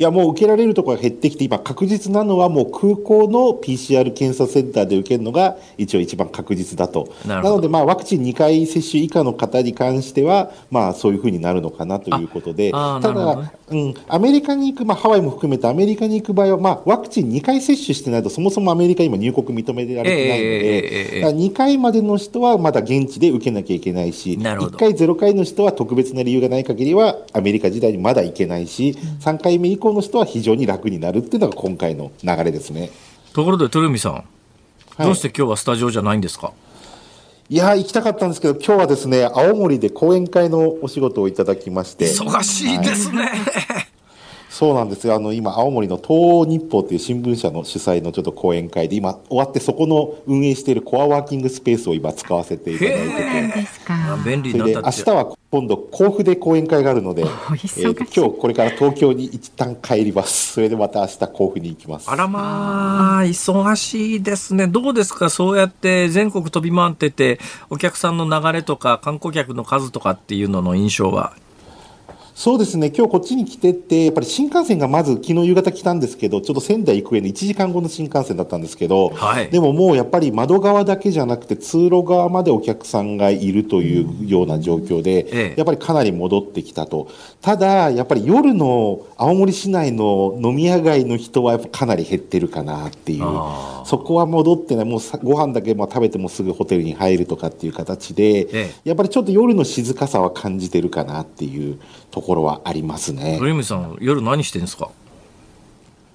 [0.00, 7.12] いや、もう受けられるところが減ってきて、今確実なのはもう空港の PCR 検査センターで受けるのが一応一番確実だと。
[7.26, 32.90] なので、まあ、ワクチン2回接種以下の方に関しては、まあ、そういうふうになるのかなということで、ただ、うん、アメリカに行く、まあ、ハワイも含めてアメリカに行く場合は、まあ、ワクチン2回接種してないと、そもそもアメリカ今入国認められてないので、えー、2回までの人はまだ現地で受けなきゃいけないし、1回、0回の人は特別な理由がない限りは、アメリカ時代にまだ行けないし、3回目以降の人は非常に楽になるっていうのが今回の流れですね。
[33.32, 34.24] ところで鳥海さん、
[34.98, 36.52] どうして今日はスタジオじゃないんですか、
[37.48, 42.06] いや行きたかったんですけど、今日はですね、青森で講演会のお仕事をいただきまして。
[42.06, 43.24] 忙しいですね。
[43.24, 43.28] は
[43.80, 43.97] い
[44.48, 45.14] そうなんですよ。
[45.14, 53.68] あの、今、青森の東日報という新聞社の主催のちょっと講演会で、今、終わってそこの運営しているコアワーキングスペースを今使わせていただいてて。
[54.24, 60.54] 便利になった明日は今度、甲府で講演会があるので、えー、今日これから東京に一旦帰ります。
[60.54, 62.10] それでまた明日甲府に行きます。
[62.10, 64.66] あらまあ、忙しいですね。
[64.66, 65.30] どうですか？
[65.30, 67.38] そうやって全国飛び回ってて、
[67.70, 71.34] お客さんの流れとか観光客の数とかっていうのの印象は？
[72.38, 87.08] そうですね、今日こっちに来てて、やっぱり新幹線がまず昨日夕方来たんですけど、ちょっと仙台行くへの1時間後の新幹線だったんですけど、はい、でももうやっぱり窓側だけじゃなくて、通路側までお客さんがいるというような状況で、ええ、やっぱりかなり戻ってきたと。
[87.42, 93.24] ただ、やっぱり夜の青森市内の飲み屋街の人はやっぱかなり減ってるかなっていう、
[93.84, 101.80] そこは戻ってない、もうご飯だけまあ食べてもすぐホテルに入るとかっていう形で、え、やっぱりちょっと夜の静かさは感じてるかなっていう
[102.10, 103.36] ところはありますね。
[103.38, 104.90] 鳥海さん、夜何してんですか？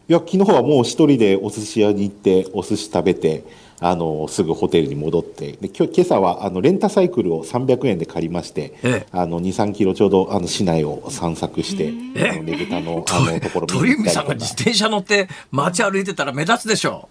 [0.09, 3.43] いや、昨日はもう一人でお寿司屋に行って、お寿司食べて、
[3.79, 17.09] あのすぐホテルに戻ってで今日今朝はあのレンタサイクルを300円で借りまして、ええ、あの23キロちょうどあの市内を散策して、ええ、ねぶたのあの ところ鳥海さんが自転車乗って街歩いてたら目立つでしょ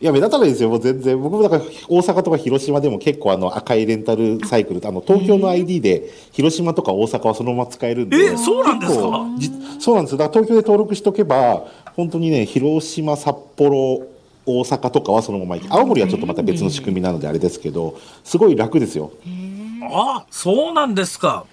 [0.00, 1.20] いや、目立たないですよ、もう全然。
[1.20, 8.16] 僕もだから大阪とか広島でも結構あの赤いレンタルサイクル、あの東京の ID で広島とか大阪はそのまま使えるんで。
[8.16, 9.00] えそうなんですか？
[9.80, 14.02] そうなんですだから東京で登録しとけば、本当にね、広島、札幌、
[14.46, 19.10] 大阪とかはそのまま行き、青森はちょっとまた別の仕組みなのであれですけど、すごい楽ですよ。
[19.92, 21.44] あそうなんですか。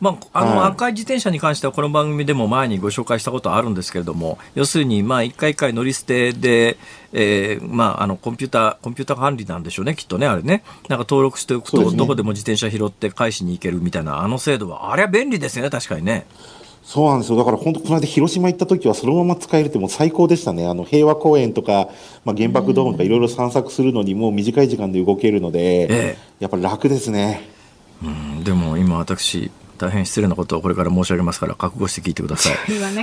[0.00, 6.78] まあ、あの、赤い自転車に関してはこの番組でも前にご紹介したことあるんですけれども要するにまあ一回一回乗り捨てで、
[7.12, 16.26] えーまあ、あのコンピューターコンピューター管理なんでしょうねきっとねあれねなんか登録しておくと、どこでも自転車拾って返しに行けるみたいなあの制度はあれは便利ですよね確かにね。
[16.82, 17.38] そうなんですよ。
[17.38, 20.66] だから本当、この間広島行った時はそのまま使えるってもう最高でしたね。
[20.66, 21.88] あの、平和公園とか、
[22.24, 27.48] まあ、原爆ドームとかいろいろ散策するのにもう短い時間で動けるので、ええ、やっぱり楽ですね。
[28.02, 32.54] うん、でも今私、大変失礼なことをこれから申し上げますから覚悟して聞いてください。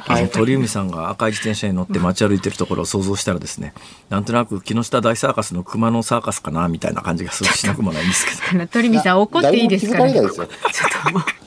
[0.07, 3.73] あの鳥海さんが赤い自転車に乗って街歩いてるところを想像したらですね、
[4.09, 8.67] なんとなく木下大サーカスの熊のサーカスかなみたいな感じがするしなくもないんですけど。
[8.69, 11.46] 鳥海さん怒っていいですか、ね、ちょっと。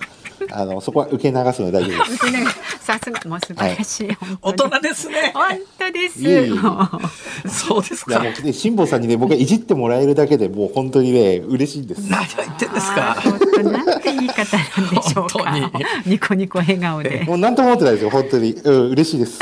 [0.52, 2.26] あのそこは受け流すので大丈夫です。
[2.26, 2.44] 受け流
[2.80, 5.32] さすがもう素晴らしい、はい、大人ですね。
[5.34, 6.22] 本当です。
[6.22, 8.18] いえいえそうですか。
[8.20, 12.10] もうね辛坊さんにね僕がいじってもらえるだけでもう本当にね嬉しいんです。
[12.10, 13.14] 何を言ってんですか。
[13.22, 15.70] 本当なんて言い方なんでしょうか。
[16.06, 17.24] ニコニコ笑顔で。
[17.26, 19.38] もう何とも思ってないですよ本当に、うん、嬉しいです。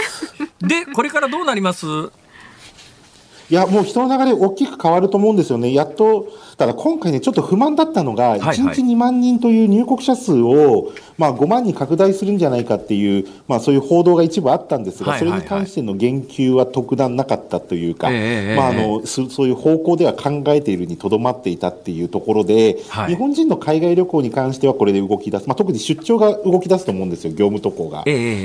[0.60, 1.86] でこれからどうなります？
[3.50, 5.72] いや、もう人の流れ大きく変わると思うんですよね。
[5.72, 6.28] やっと、
[6.58, 28.02] ただ今回ね、ちょっと不満だったのが、1日2万人という入国者数を、まあ、5万に拡大するんじゃないかっていう、まあ、そういう報道が一部あったんですが、それに関しての言及は特段なかったというか、まあ、あのそういう方向では考えているにとどまっていたっていうところで、はい、日本人の海外旅行に関してはこれで動き出す、まあ、特に出張が動き出すと思うんですよ、業務渡航が。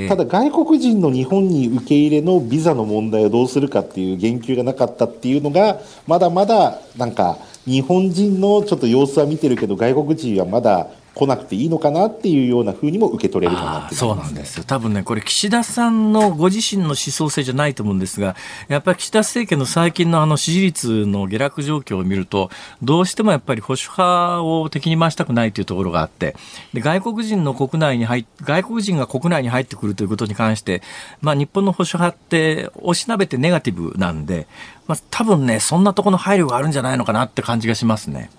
[0.08, 18.34] ただ、外国人の日本に受け入れのビザの問題をどうするかっていう言及がなかったっていうのが、まだまだなんか、日本人のちょっと様子は見てるけど外国人はまだ来なくていいのかなっていうようなふうにも受け取れるかなってそうなんですよ多分ねこれ岸田さんのご自身の思想性じゃないと思うんですが
[18.68, 22.50] やっぱり岸田政権の最近のあの支持率の下落状況を見ると
[22.82, 26.34] どうしてもやっぱり保守派を敵に回したくないというところがあって
[26.72, 30.82] で外国人の国内に入外国人が国内に入ってくるということに関して、
[31.20, 34.48] まあ、日本の保守派っておしなべてネガティブなんで、
[34.88, 38.30] まあ、多分ねそんなところの配慮があるんじゃないのかなって感じがしますね。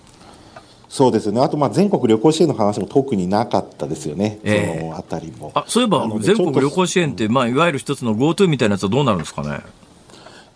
[0.88, 5.50] そうですね、あとまあ全国旅行支援の話も特になかったですよね、えー、そのあたりも。
[5.54, 9.60] あそういえば、全国旅行支援って、まあ、いわゆる一つの GoTo みたいなやつはどうなるんですかね？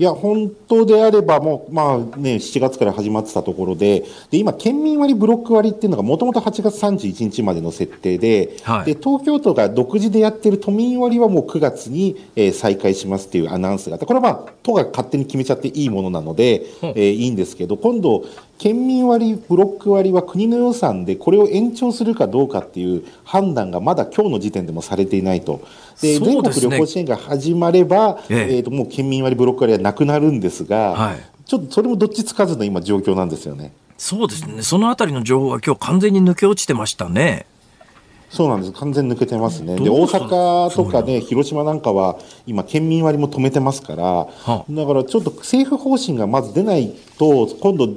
[0.00, 16.86] いや、本当であれば、もう、まあね、7月から始まってたところで、で、今、県民割、ブロック割っていうのが、もともと8月31日までの設定で、はい、で、東京都が独自でやってる都民割はもう9月に、えー、再開しますっていうアナウンスがあって、これはまあ、都が勝手に決めちゃっていいものなので、う。
[16.86, 18.24] ん、えー、いいんですけど、今度、
[18.60, 25.66] 県民割、ブロック割は国の予算でこれを延長するかどうかっていう判断がまだ今日の時点でもされていないと。
[26.02, 33.72] で、ね、全国旅行支援が始まれば、えええー、ともう県民割、ブロック割はなくなるんですが、はい、ちょっとそれもどっちつかずの今状況なんですよね。
[33.96, 34.60] そうですね。
[34.60, 37.46] そのあたりの情報は今日完全に抜け落ちてましたね。
[38.28, 38.72] そうなんです。
[38.72, 39.76] 完全抜けてますね。
[39.76, 47.88] で、大阪とかね、広島なんかは、今、県民割も止めてますから、はあ、だからちょっと政府方針がまず出ないと、今度、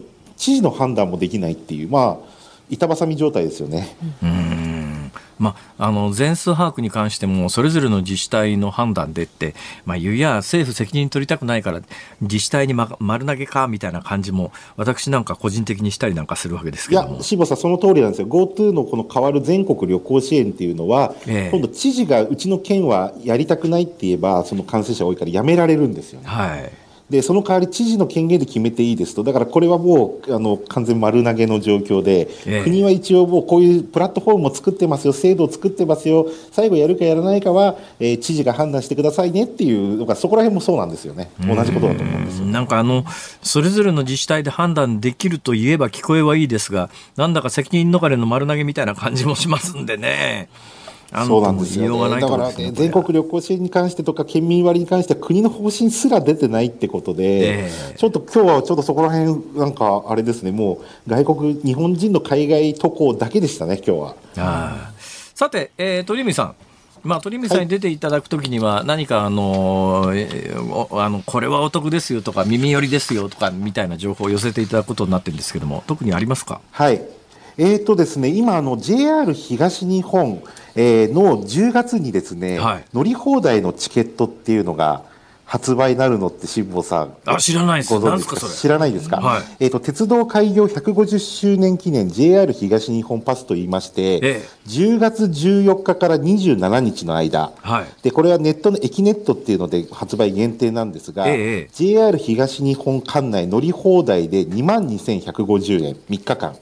[0.44, 2.34] 知事の判断もできないっていう、まあ、
[2.70, 3.96] 板挟み状態ですよね。
[4.22, 5.12] うん。
[5.40, 11.82] まあ、あの全数把握に関してもそれぞれの自治体の判断でって、まあ、言うや政府責任取りたくないから
[12.22, 18.28] 自治体に、ま、丸投げかみたいな感じも私なんか個人的にしたりなんかするわけですけどいや渋さんその通りなんですよ。
[18.28, 26.28] GoTo のこの変わる全国旅行支援っていうのは、え今度知事がうちの県はやりたくないって言えばその感染者多いからやめられるんですよね。
[26.28, 26.83] はい
[27.14, 29.24] で、その代わり知事の権限で決めていいですと。
[29.24, 41.30] だからこれはもう、あの、完全丸投げの状況で、ええ、国は一応もうこういうプラットフォームを作ってますよ、制度を作ってますよ、最後やるかやらないかは、えー、知事が判断してくださいねっていうのが、そこら辺もそうなんですよね。
[41.40, 42.46] 同じことだと思うんですよ。
[42.48, 43.06] なんかあの、
[43.44, 50.50] それぞれの自治体で判断できると言えば聞こえはいいですが、なんだか責任逃れの丸投げみたいな感じもしますんでね。
[51.28, 60.52] そうなんですよ、ね、だから、ね、全国旅行支援に関してとか県民割に関しては国の方針すら出てないってことで、えー、ちょっと今日はちょっとそこら辺なんかあれですね。
[60.52, 64.16] もう外国日本人の海外渡航だけでしたね今日は。
[64.38, 64.92] あ
[65.36, 66.56] さて、えー、鳥海さん。
[67.04, 70.14] まあ、鳥海さんに出ていただくときには、何かあの、
[70.92, 76.62] あの、これはお得ですよとか、耳寄りですよとか、みたいな情報を寄せていただくことになってるんですけども、特にありますか？
[76.72, 77.02] はい。
[77.58, 80.42] えーとですね、今あの、JR 東日本、
[80.76, 85.04] えー、の10月にですね、はい、乗り放題のチケットっていうのが
[85.46, 87.16] 発売になるのって辛坊さん。
[87.26, 87.94] あ知らないです。
[87.94, 88.38] ですか？
[88.50, 106.56] 知らないですか、はい、えーと、鉄道開業150周年記念 JR 東日本パスといいまして、ええ、10月14日から27日の間、はい、でこれはネットの駅ネットっていうので発売限定なんですが、え、JR 東日本管内乗り放題で2万2150円3日間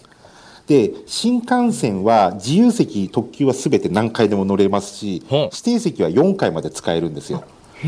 [0.68, 7.43] で新幹線は自由席特急はすべて何回でも乗れますし指定席は4回まで使えるんですよ。
[7.84, 7.88] へ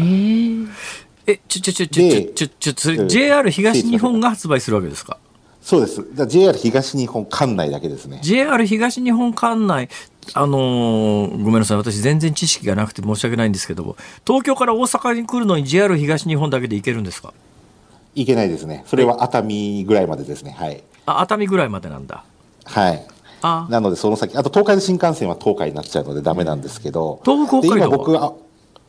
[1.27, 5.17] えちょちょちょちょちょちょちょ JR 東日本が発売するわけですか？
[5.61, 6.05] そうです。
[6.27, 8.19] JR 東日本管内だけですね。
[8.21, 9.87] JR 東日本管内、
[10.33, 13.95] あのー、ごめんなさい、私全然知識がなくて申し訳ないんですけど
[14.27, 17.33] 東京から大阪に来るのに JR 東日本だけで行けるんですか？
[18.15, 18.83] 行けないですね。
[18.87, 20.51] それは熱海ぐらいまでですね。
[20.59, 20.83] はい。
[21.05, 22.25] あ、熱海ぐらいまでなんだ。
[22.65, 23.07] はい。
[23.69, 28.33] なのでその先、あと東海道新幹線は東海になっちゃうのでダメなんですけど、東北北海道今僕は、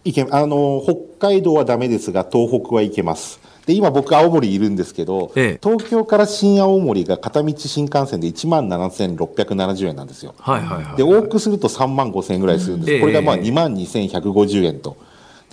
[0.04, 3.40] いけ、あの、北海道はダメですが、東北は行けます。
[3.66, 10.34] で、今僕青森いるんですけど、ええ、東京から新青森が片道新幹線で1万7670円なんですよ。
[10.38, 13.00] はいはいはい、はい、で、往復すると3万5000円ぐらいするんです。
[13.00, 14.96] これがまあ2万2150円と。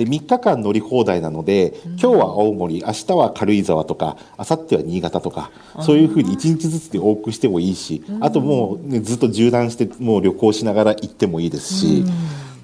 [0.03, 12.03] で3日間乗り放題なので今日は青森明日は軽井沢とか明後日は新潟とかそういうふうに1日ずつで往復してもいいしあともう、ね、ずっと縦断してもう旅行しながら行ってもいいですし、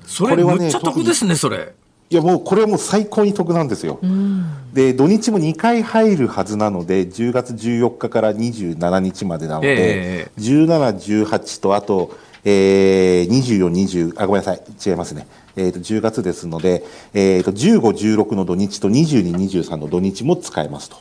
[0.07, 1.73] それはねめっちゃ得ですねそれ。
[2.09, 3.99] いやもうこれはもう最高に得なんですよ。
[4.73, 14.61] で土日も2回入るはずなので10月14日から27日までなので、えー、17、18とあと、えー、24、20あごめんなさい。
[14.83, 15.27] 違いますね。
[15.57, 17.81] えー、と10月ですので、えー、と15、
[18.15, 20.97] 16の土日と22、23の土日も使えますと。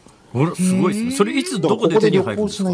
[0.57, 1.11] すごいですね。
[1.13, 2.71] それいつどこで手に入るんですか？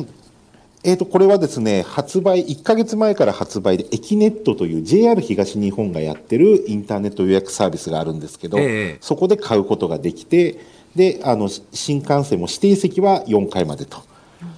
[0.85, 10.59] えー、とこれはですね発売1か月前から発売でエキネットという JR 東日本がやってるインターネット予約サービスがあるんですけど、えー、そこで買うことができて
[10.97, 14.03] であの新幹線も指定席は4回までと。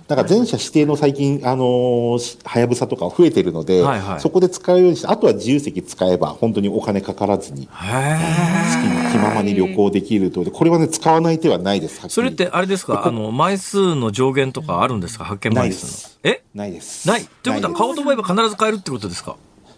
[0.06, 12.02] だから全社指定の最近、あのはやぶさとか増えてるので、はいはい、そこで使うようにして、あとは自由席使えば、本当にお金かからずに、好きに気ままに旅行できるとこれはね、使わない手はないです。
[12.08, 16.30] それってあれですか、あの枚数の上限とかあるんですか、発見枚数の。
[16.30, 16.42] え？
[16.54, 17.08] ないです。
[17.08, 17.26] ない。
[17.42, 19.36] ということは、買おうと思えば必ず買えるってことですか？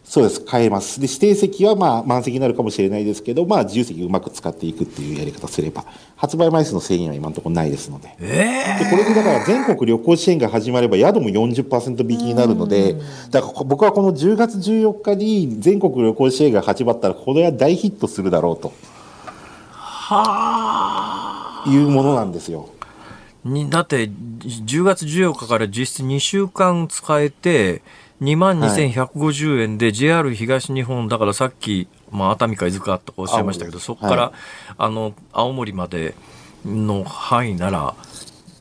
[0.08, 1.00] そうです、変えます。
[1.00, 5.84] で、指定席はまあ満席になるかもしれないですけど、まあ自由席うまく使っていくっていうやり方すれば、
[6.14, 8.14] 発売枚数の制限は今のところないですので。
[8.20, 12.94] えー、でこれでだから全国旅行支援が始まれば宿も40%引きになるので、
[13.30, 18.72] だから僕はこの10月14日に全国旅行支援が始まったら、これは大ヒットするだろうと。
[19.72, 21.68] はあ。
[21.68, 22.68] いうものなんですよ。
[23.44, 27.82] にだって10月14日から実質2週間使えて、
[28.22, 34.32] 2万2150円で JR 東日本、だからさっき、まあ、熱海か伊豆かとおっしゃいましたけど、そこから、はい、
[34.78, 36.14] あの青森まで
[36.64, 37.94] の範囲なら、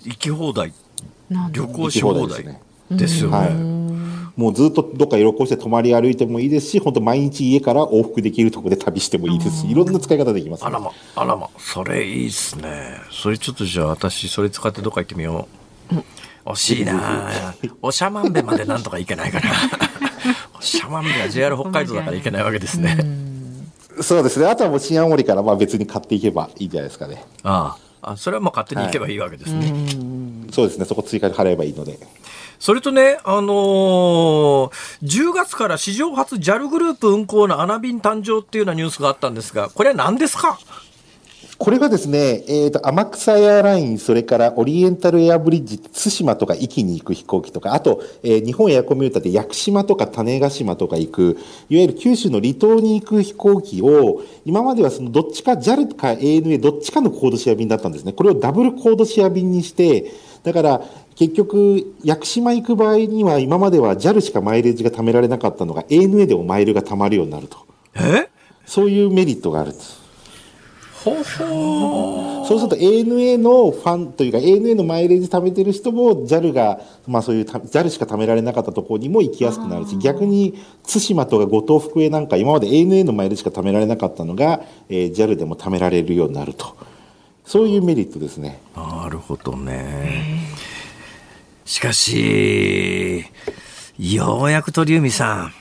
[0.03, 0.73] 行き放題、
[1.51, 2.59] 旅行し放題
[2.91, 3.75] ですよね。
[4.35, 12.97] もうずっとどっか旅行して泊まり歩いてもいいですし、本当毎日家から往復できるところで旅してもいいですし、いろんな使い方できます、ね、あらま、あらま、それいいっすね。
[13.11, 15.64] それちょっとじゃあ私、それ使ってどっか行ってみよう。
[16.45, 19.45] 惜しいなおしゃまんべまでなんとかいけないかな。
[20.57, 22.97] おしゃまんべは JR 北海道だからいけないわけですね。
[24.01, 24.45] そうですね。
[24.45, 27.23] あとはもう新青森からまあ別に買っていけばいいんじゃないですかね。
[27.43, 28.11] ああ。
[28.11, 29.71] あそれはもう勝手に行けばいいわけですね。
[29.71, 30.85] はい、そうですね。
[30.85, 31.97] そこ追加で払えばいいので。
[32.59, 34.71] それとね、あのー、
[35.03, 40.59] 10月から史上初 JAL グループ運行の穴便誕生っていうようなニュースがあったんですが、これは何ですか？
[41.57, 51.37] これがですね、えっ、ー、と、天草エアライン、それからオリエンタルエアブリッジ、対馬とか壱岐に行く飛行機とか、あと、えー、日本エアコミューターで屋久島とか種子島とか行く、
[51.69, 58.11] いわゆる九州の離島に行く飛行機を、今まではそのどっちか JAL か ANA どっちかのコードシェア便だったんですね。
[58.11, 60.11] これをダブルコードシェア便にして、
[60.43, 60.81] だから、
[61.15, 67.59] 結局、屋久島行く場合には、今までは JAL しかマイレージが貯められなかったのが、ANA でもマイルが貯まるようになると。
[67.95, 68.27] え？
[68.65, 70.04] そういうメリットがあるんです。
[71.05, 86.75] そうすると ANA のファンというか ANA のマイレージ貯めてる人も JAL が、まあそういう JAL しか貯められなかったところにも行きやすくなるし逆に対馬とか五島福江なんか今まで ANA のマイレージしか貯められなかったのが、えー、JAL でも貯められるようになると。
[87.45, 88.59] そういうメリットですね。
[88.75, 90.39] なるほどね。
[91.65, 93.25] しかし
[93.99, 95.53] ようやく鳥海さん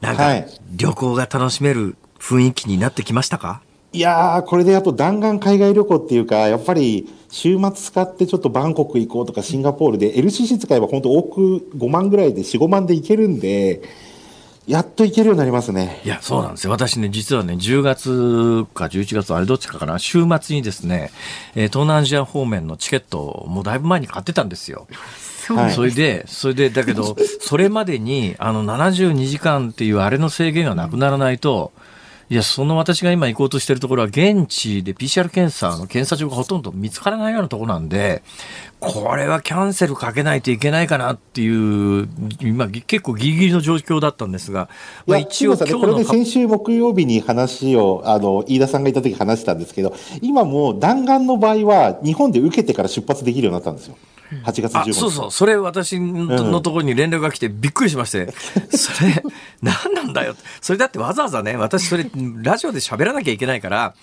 [0.00, 3.62] なんか旅行が楽しめる雰囲気になってきましたか、
[3.94, 13.82] いやー、これであと弾丸海外旅行っていうか、やっぱり週末使ってちょっとバンコク行こうとかシンガポールで LCC 使えば本当多く5万ぐらいで4、5万で行けるんで、
[14.66, 16.00] やっと行けるようになりますね。
[16.04, 16.70] いや、そうなんですよ。
[16.70, 21.10] 私ね、実はね、10月か11月、あれどっちかかな、週末にですね、
[21.54, 24.86] えー、東南アジア方面のチケットをもうだいぶ前に買ってたんですよ。
[25.74, 31.72] それで、それで、だけど、それまでに、あの、72時間っていうあれの制限がなくならないと、
[32.32, 38.22] いや、その私が今行こうとしているところは、現地で PCR 検査の検査場がほとんど見つからないようなところなんで、
[38.80, 42.08] これはキャンセルかけないといけないかなっていう、
[42.40, 44.70] 今、結構ギリギリの状況だったんですが、
[45.06, 53.96] まあ、一応、これで先週木曜日に話を、あの、飯田さんがいた時話したんですけど、今も弾丸の場合は、日本で受けてから出発できるようになったんですよ。
[54.44, 54.94] 8月15日。
[54.94, 58.32] そうそう、それ私のところに連絡が来てびっくりしまして、
[58.70, 59.22] それ、
[59.62, 60.34] 何なんだよ。
[60.60, 62.06] それだってわざわざね、私それ、
[62.42, 63.94] ラジオで喋らなきゃいけないから、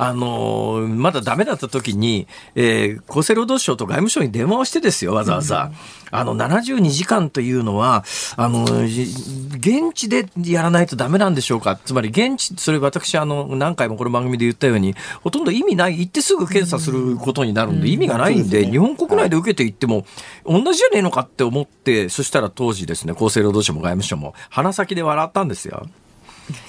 [0.00, 5.72] あのー、まだダメだった時に、えー、厚生労働省と外務省に電話をしてですよ、わざわざ。
[6.12, 8.04] あの、72時間というのは、
[8.36, 11.78] あの、現地でやらないとダメなんでしょうか。
[11.84, 20.06] つまり、現地、それ私、あの、何回もこの番組で言ったように、ほとんど意味ない、行ってすぐ検査することになるんで、意味がないんで、日本国内で受けていっても、
[20.46, 25.88] 同じじゃねえのかって思って、そしたら当時ですね、厚生労働省も外務省も、鼻先で笑ったんですよ。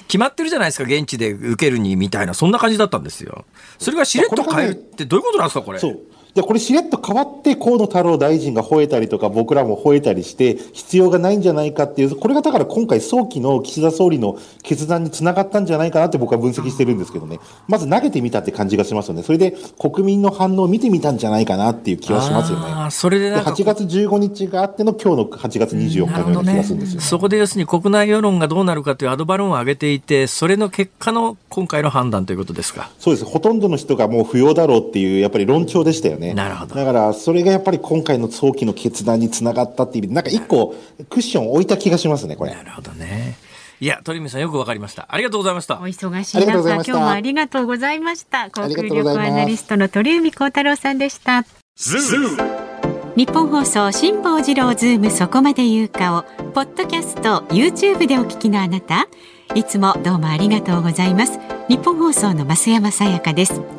[0.10, 3.46] 決まってるじゃないですか、現地で受けるにみたいな、そんな感じだったんですよ。
[3.78, 5.78] それがしれっと変えるってどういうことなんですか、これ。
[5.78, 6.00] そう
[6.36, 17.40] で、これしれっと変わって、河野太郎大臣が吠えたりとか、僕らも吠えたりして、必要がないんじゃないかっていう、これがだから今回早期の岸田総理の決断につながったんじゃないかなって僕は分析してるんですけどね。
[17.68, 19.24] まず投げてみたって感じがしますよね。
[19.24, 22.66] それで国民の反応を見てみたんじゃないかなっていう気はしますよね。
[22.68, 32.92] あそれでで8月15日があっての今日の8月24日のような気がするんですよ、ね、そこで要するに国内世論がどうなるかというアドバルーンを上げていて、それの結果の今回の判断ということですか？
[33.00, 33.26] そうです。
[33.26, 36.19] ほとんどの人がもう不要だろうっていう、やっぱり論調でしたよね。
[36.34, 36.76] なるほど。
[36.76, 40.76] だからそれがやっぱり今回の早期の決断につながったっていう意味でなんか一個
[41.10, 43.38] クッション置いた気がしますねこれなるほどね
[43.82, 45.08] いや、鳥海さんよくわかりました。
[45.08, 45.76] ありがとうございました。
[45.76, 48.50] お忙しい中、今日もありがとうございました。
[48.52, 51.46] 航空旅行アナリストの鳥海高太郎さんでした。
[53.16, 59.08] ニッポン放送辛坊治郎ズームそこまで言うかをポッドキャスト YouTube でお聞きのあなた
[59.56, 63.79] いつもどうもありがとうございますニッポン放送の増山さやかです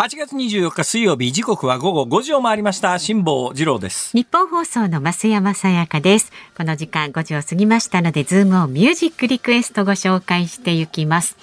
[0.00, 2.98] 8月24日水曜日時刻は午後5時を回りました。
[2.98, 4.16] 辛坊治郎です。
[4.16, 6.32] ニッポン放送の増山さやかです。
[6.56, 11.36] この時間5時を過ぎましたのでズームをミュージックリクエストご紹介していきます。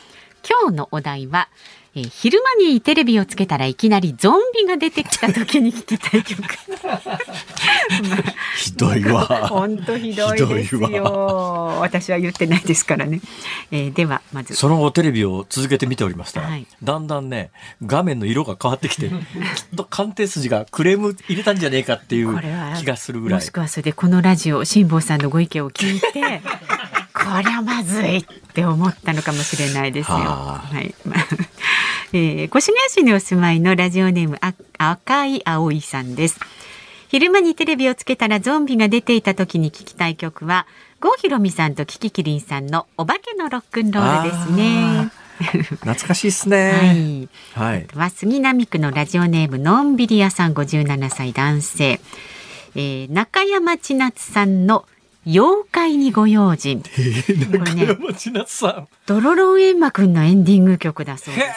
[0.43, 1.49] 今日のお題は
[1.97, 6.41] えー、昼間にテレビをつけたらいきなりゾンビが出てきた時に聞きたい曲。
[6.83, 7.19] まあ、
[8.55, 9.25] ひどいわ。
[9.47, 11.77] 本当ひどいですよ。
[11.81, 13.19] 私は言ってないですからね。
[13.71, 17.49] えー、ではまずその後テレビを続けて見ておりましたら、はい、だんだんね
[17.83, 19.15] 画面の色が変わってきて きっ
[19.75, 22.39] と鑑定筋がクレーム入れたんじゃねえかっていう
[22.77, 23.39] 気がするぐらい。
[23.41, 26.41] もしくはそれでこのラジオ辛坊さんのご意見を聞いて。
[27.35, 28.23] こりゃまずいっ
[28.53, 30.15] て思ったのかもしれないですよ。
[30.15, 30.95] はい。
[32.13, 36.39] えー、越谷市にお住まいのラジオネームあ赤い葵さんです。
[37.09, 40.67] 昼間にテレビをつけたらゾンビが出ていた時に聞きたい曲は
[40.99, 45.11] 郷ひろみさんとキキキリンさんのお化けのロックンロールですね。
[45.39, 47.29] 懐かしいですね。
[47.55, 47.71] はい。
[47.71, 47.87] はい。
[47.95, 51.99] は杉並区のラジオネームのんびり屋さん57歳男性。
[52.75, 54.85] えー、中山千夏さんの
[55.29, 56.81] 妖怪にご用心。
[56.85, 58.87] えー、中山千夏さん。
[59.05, 61.47] ドロロンエンマくんのエンディング曲だそうです。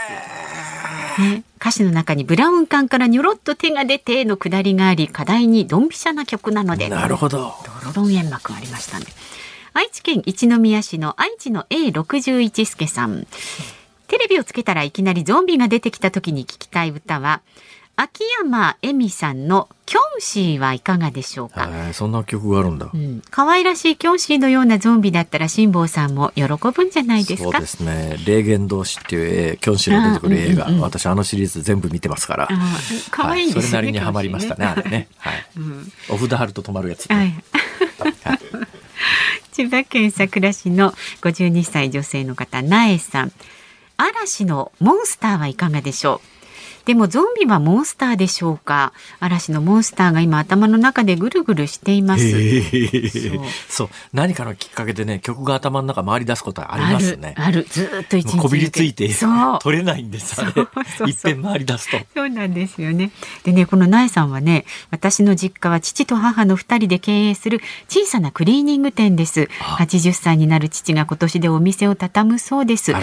[1.21, 7.45] ね、歌詞の中にブラウン管からにょろっと手が出てのくだりがあり課題にドンピシャな曲なのでなるほどド
[7.87, 9.07] ロロン煙幕ありましたね
[9.75, 13.27] 愛知県一宮市の愛知の A61 助さん
[14.07, 17.43] テレビをつけたらいきなりゾンビが出てきた時に聞きたい歌は
[18.03, 21.68] 秋山恵美さんのキョンシーはいかがでしょうか？
[21.92, 22.88] そんな曲があるんだ。
[22.94, 27.51] うん、可愛らしいキョンシーのようなゾンビだったら辛坊さんも喜ぶんじゃないですか？
[27.53, 28.16] そうですね。
[28.24, 32.48] 霊言同士っていうキョンシーが出てくる映画、うんうんうん、私あのシリーズ全部見てますから。
[33.11, 34.64] 可愛いですね、はい、それなりにはまりましたね。
[34.64, 35.09] あれね。
[35.18, 35.46] はい。
[35.59, 37.07] うん、お札貼ると止まるやつ。
[37.12, 37.34] はい
[39.53, 43.32] 千葉県佐倉市の52歳女性の方、なえさん。
[43.98, 46.30] 嵐のモンスターはいかがでしょう？
[46.91, 48.93] でもゾンビはモンスターでしょうか？
[49.20, 52.24] 嵐のモンスターが今頭の中でぐるぐるしています。
[53.68, 53.88] そう。
[54.12, 57.36] 何かのきっかけでね曲が頭の中回り出すことありますね。
[57.38, 59.09] あるずっと一日こびりついて
[59.62, 60.51] 取れないんですあれ。
[61.09, 62.05] いっぺん回り出すと。
[62.12, 63.12] そうなんですよね。
[63.45, 69.49] でねこの苗さんはね私の実家は父と母の二人で経営する小さなクリーニング店です。
[69.61, 72.99] 80歳になる父が今年でお店を畳むそうです、ま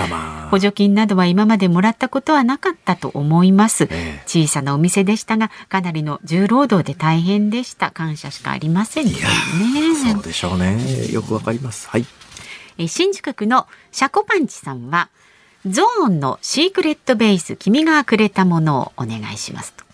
[0.48, 3.77] あ、補助金などは今までもらったことはなかったと思います、えー、
[4.26, 7.92] 小さなお店でしたがかなりの重労働で大変でした。
[7.92, 9.14] 感謝しかありませんね。
[10.14, 11.12] そうでしょうね。
[11.12, 11.88] よくわかります。
[11.90, 12.06] はい。
[12.78, 15.10] え新宿区のシャコパンチさんは
[15.66, 19.86] ゾーンのシークレットベース君がくれたものをお願いしますと。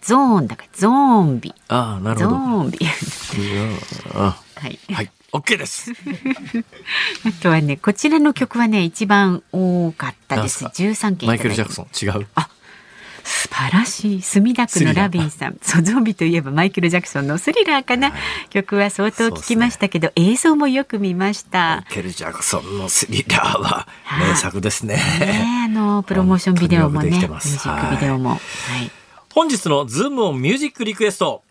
[0.00, 1.54] ゾーンだからゾンビ。
[1.68, 2.30] ああなるほど。
[2.30, 2.78] ゾンビ。
[4.14, 4.36] は
[4.68, 5.10] い、はい。
[5.32, 5.92] オッケーです。
[5.92, 10.66] あとはね、こちらの曲はね、一番多かったです。
[10.74, 11.26] 十三件。
[11.26, 12.26] マイケルジャクソン、違う。
[12.34, 12.48] あ、
[13.28, 15.58] 素晴らしい墨田区のラビンさん。
[15.60, 21.76] ソゾンビといえばマイケル・ジャクソンのスリラーかな、はい、曲は相当聞きましたけど、ね、映像もよく見ました。
[21.76, 23.86] マイケル・ジャクソンのスリラーは
[24.18, 24.96] 名作ですね。
[25.20, 28.40] ねあのプロモーションビデオもねミュージックビデオも、はい、
[29.34, 31.42] 本日のズームオンミュージックリクエスト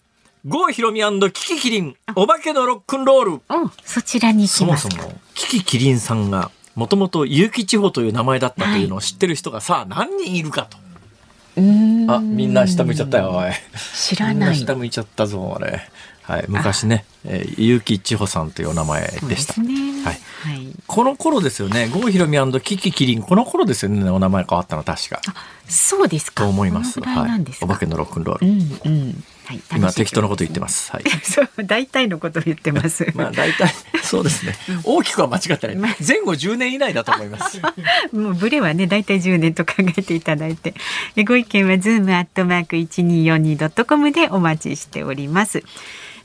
[0.45, 1.01] 郷ひろみ
[1.31, 3.41] キキキリンお化けのロックンロール。
[3.83, 10.86] そちらにそもそもキキキリンさんがもともと結城地方という名前だったというのを知ってる人がさあ何人いるかと
[11.57, 13.51] あ、みんな下向いちゃったよ、おい。
[13.95, 14.55] 知らない。
[14.55, 15.89] 下向いちゃったぞ、あれ。
[16.21, 19.61] はい、昔ね、えー、結城千穂さんというお名前でした。
[19.61, 20.67] ね、はい、はい。
[20.85, 25.21] この頃ですよね、郷ひろみキキキリン、この頃ですよね、お名前変わったの確か。
[25.69, 26.43] そうですか。
[26.43, 26.99] と思います。
[26.99, 27.45] はい。
[27.61, 28.47] お化けのロックンロール。
[28.47, 29.23] うん、うん。
[29.47, 30.91] はい、今適当なこと言ってます。
[30.91, 31.03] はい。
[31.23, 33.07] そう大体のこと言ってます。
[33.15, 33.73] まあ大体
[34.03, 34.57] そうですね。
[34.83, 35.77] 大きくは間違ってない。
[36.05, 37.61] 前後10年以内だと思います。
[38.11, 40.73] もうブレはね大体10年と考えていただいて、
[41.23, 45.63] ご意見はズームアットマーク一二四二ドットコムでお待ちしております。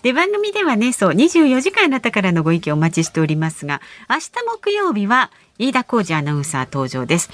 [0.03, 7.31] で番組ではねそう24時間あなたからのご意見お待ちしておりますが明日木曜日は飯田浩二アナウンサー登場です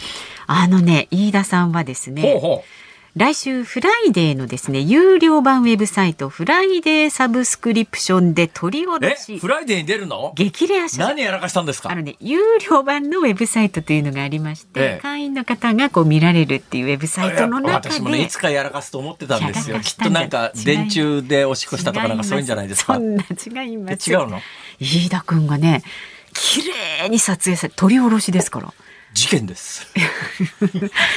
[0.46, 2.87] あのね飯田さんはですねほうほう
[3.18, 10.32] 来週フライデーのですね有料版ウェブサイトフライデーサブスクリプションで撮り下ろしフライデーに出るの？
[10.36, 11.90] 激レア何やらかしたんですか？
[11.90, 12.38] あのね有
[12.70, 19.80] 料版のウェブサイトというのがありまして、ええ、会員の方がこう見られるっていうウェブサイトの中で私もねいつかやらかすと思ってたんですよ。
[19.80, 22.94] きっとなんか電柱でおしっこしたとかなんかそういうんじゃないですか。
[22.94, 24.08] そんな違います。
[24.08, 24.38] 違うの？
[24.78, 25.82] 飯田君がね
[26.34, 26.62] 綺
[27.02, 28.72] 麗に撮影され取り下ろしですから
[29.12, 29.86] 事件です。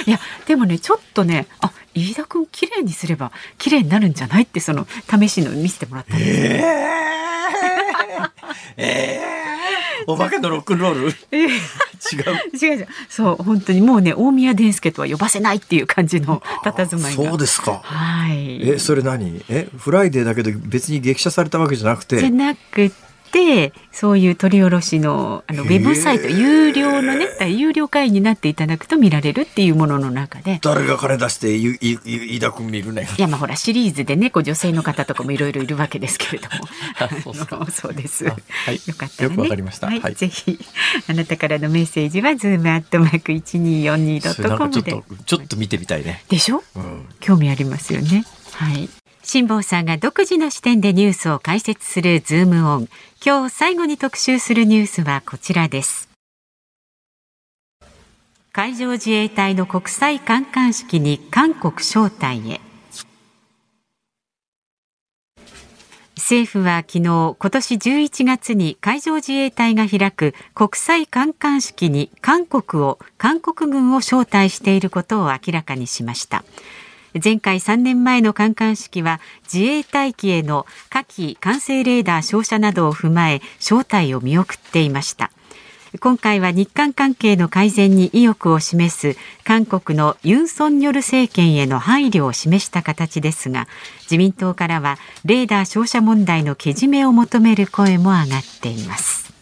[0.06, 6.32] いやでもねちょっとねあ飯田君綺麗にすれば綺麗になるんじゃないってその試しの見せてもらったんです。
[6.38, 12.74] えー、えー、お化けのロックンロール、えー、違う。
[12.74, 12.88] 違う違う。
[13.10, 17.82] そう本当にもうね大宮伝助とは呼ばせないっていう感じの佇まいそうですか。
[17.84, 18.70] はい。
[18.70, 19.44] えそれ何？
[19.50, 22.20] えフライデーだけど別に激写されたわけじゃなくて。
[22.20, 23.11] じゃなくて
[23.92, 30.60] そういう撮り下ろしのあのウェブサイト有料のね有料会員になっていただくと見られるっていうものの中で。
[30.62, 33.08] 誰が金出して飯田君見るね。
[33.18, 37.68] いやまあほらシリーズでねこう女性の方とかもいろいろいるわけですけれども。
[37.72, 38.26] そうです。
[38.26, 38.32] は
[38.72, 40.60] い、よかったら、ね、よくわかりました、はい、はい、ぜひ
[41.08, 45.04] あなたからのメッセージはズームアットマーク一二四二ドットコムで。
[45.26, 46.24] ちょっと見てみたいね。
[46.30, 48.26] でしょ、うん、興味ありますよね。
[48.54, 48.90] はい
[49.24, 52.88] 辛坊さんが独自の視点でニュースを解説するズームオン。
[53.24, 56.10] 今日最後に特集するニュースはこちらです。
[58.52, 62.60] 海上自衛隊の国際観艦式に韓国招待へ。
[66.18, 76.46] 政府は昨日今年11月に海上自衛隊が開く国際観艦式に韓国を韓国軍を招待していることを明らかにしました
[77.14, 79.20] 前回3年前の観艦式は
[79.52, 85.32] 自衛隊機への火器管制レーダー照射などを踏まえ招待を見送っていました。
[86.00, 93.68] 今回は日韓関係の改善に意欲を示す韓国のユン・ソンニョル政権への配慮を示した形ですが
[94.04, 99.34] 自民党からはレーダー照射問題のけじめを求める声も上がっています。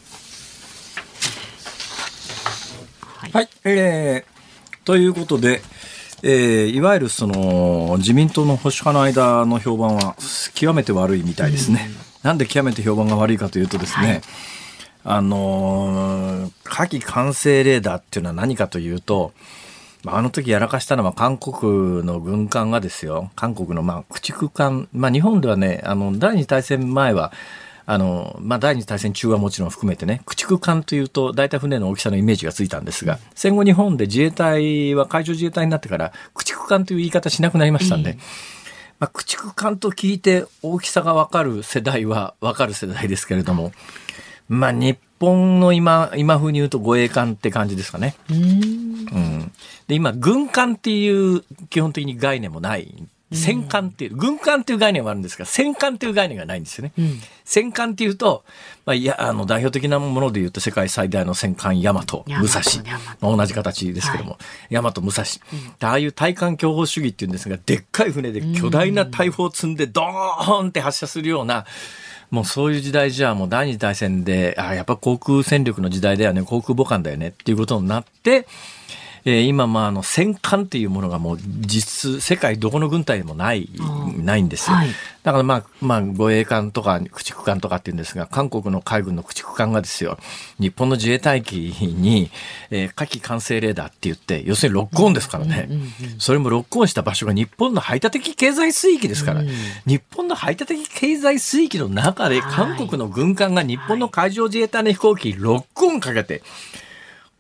[3.20, 5.62] はい、はい、えー、ということで
[6.24, 10.16] えー、いわゆるその自民党の保守派の間の評判は
[10.54, 11.90] 極めて悪いみたいですね。
[11.90, 14.22] うん、なんで極めて評判が悪いかというとですね、はい、
[15.04, 19.34] あの火器完成レーダーっていうのは何かというと、
[20.06, 27.32] あの時やらかしたのは韓国の軍艦がですよ、韓国のまあ駆逐艦、まあ日本ではね、あの第二次大戦前は
[27.92, 38.20] あの、まあ、第二次大戦中はもちろん含めてね、駆逐艦というと、大体船の大きさのイメージがついたんですが、戦後日本で自衛隊は海上自衛隊になってから、駆逐艦という言い方しなくなりましたんで、
[39.00, 43.72] まあ、駆逐艦と聞いて大きさがわかる世代はわかる世代ですけれども、
[44.50, 48.14] まあ、日本の今、今風に言うと護衛艦って感じですかね。
[48.30, 49.52] うん,、
[49.88, 56.94] で、今、軍艦っていう基本的に概念もない戦艦っていう、軍艦っていう概念はあるんですが、戦艦っていう概念がないんですよね。
[56.98, 58.44] うん、戦艦っていうと、
[58.86, 62.38] まあ、いや、あの、代表的なもので言うと、世界最大の戦艦大和、武蔵、
[63.22, 64.38] まあ、同じ形ですけども、は
[64.72, 71.66] い、大和、武蔵、うん、ああいう対艦強砲主義っていうんですが、でっかい船で巨大な大砲を積んで、ドーンって発射するような、
[72.32, 78.48] もうそういう時代じゃもう第二次大戦で、あやっぱ航空戦力の時代だよね、航空母艦だよねっていうことになって、
[79.26, 83.70] えー、今、まあ、あの、戦艦っていうものがもう実、世界どこの軍隊でもない、
[84.18, 84.76] ないんですよ。
[84.76, 84.90] はい、
[85.24, 90.18] だからまあ、まあ、護衛艦とか駆逐艦とかっていうんですが、韓国の海軍の駆逐艦がですよ、
[90.60, 92.32] 日本の自衛隊機に、
[92.70, 95.70] えー、火器管制レーダーって言って、要するにロックオンですからね。
[96.18, 99.42] それもロックオンした場所が日本の排他的経済水域ですから、
[99.86, 106.42] 日本の排他的経済水域の中で韓国の軍艦が日本の海上自衛隊の飛行機ロックオンかけて、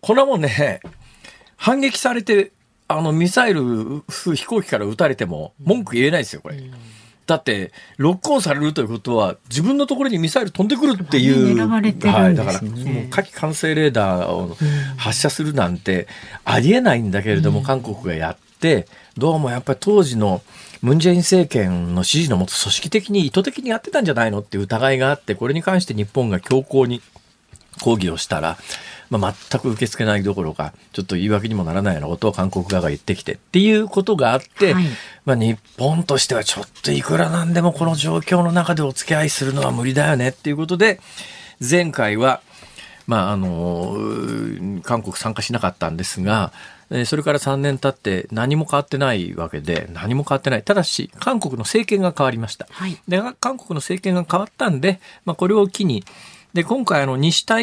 [0.01, 0.79] これはもうね、
[1.59, 2.53] 反撃されて、
[2.87, 6.55] あの、ミサイル、飛行機から撃たれても、文句言えないですよ、これ。
[7.27, 11.53] だって、ロックオンされるということは、自分のところにミサイル飛んでくるっていう。
[12.07, 12.35] はい。
[12.35, 14.57] だから、もう火器管制レーダーを
[14.97, 16.07] 発射するなんて、
[16.45, 18.87] ありえないんだけれども、韓国がやって、
[19.17, 20.41] どうもやっぱり当時の、
[20.81, 27.01] ムン・ジェイン政権の指示のもと組織的に意図的にやってたんじゃないのっていう疑いがあって、これに関して日本が強硬に
[27.81, 28.57] 抗議をしたら、
[29.09, 34.85] まあ、全く受け付けないどころか、ちょっと言い訳にもならないようなことを韓国側が言ってきてっていうことがあって、はい、
[35.25, 40.99] まあ、日本としてはちょっといくらなんでもこの状況の中でお付き合いするのは無理だよねっていうことで、
[41.59, 42.41] 前回は、
[43.07, 43.97] まあ、あの、
[44.83, 46.53] 韓国参加しなかったんですが、
[47.05, 50.63] それから3年経って何も変わってないわけで、何も変わってない。
[50.63, 52.67] ただし、韓国の政権が変わりました。
[52.69, 56.03] はい、で韓国の政権が変わったんで、まあ、これを機に、
[56.53, 57.59] で、今回、あの、西太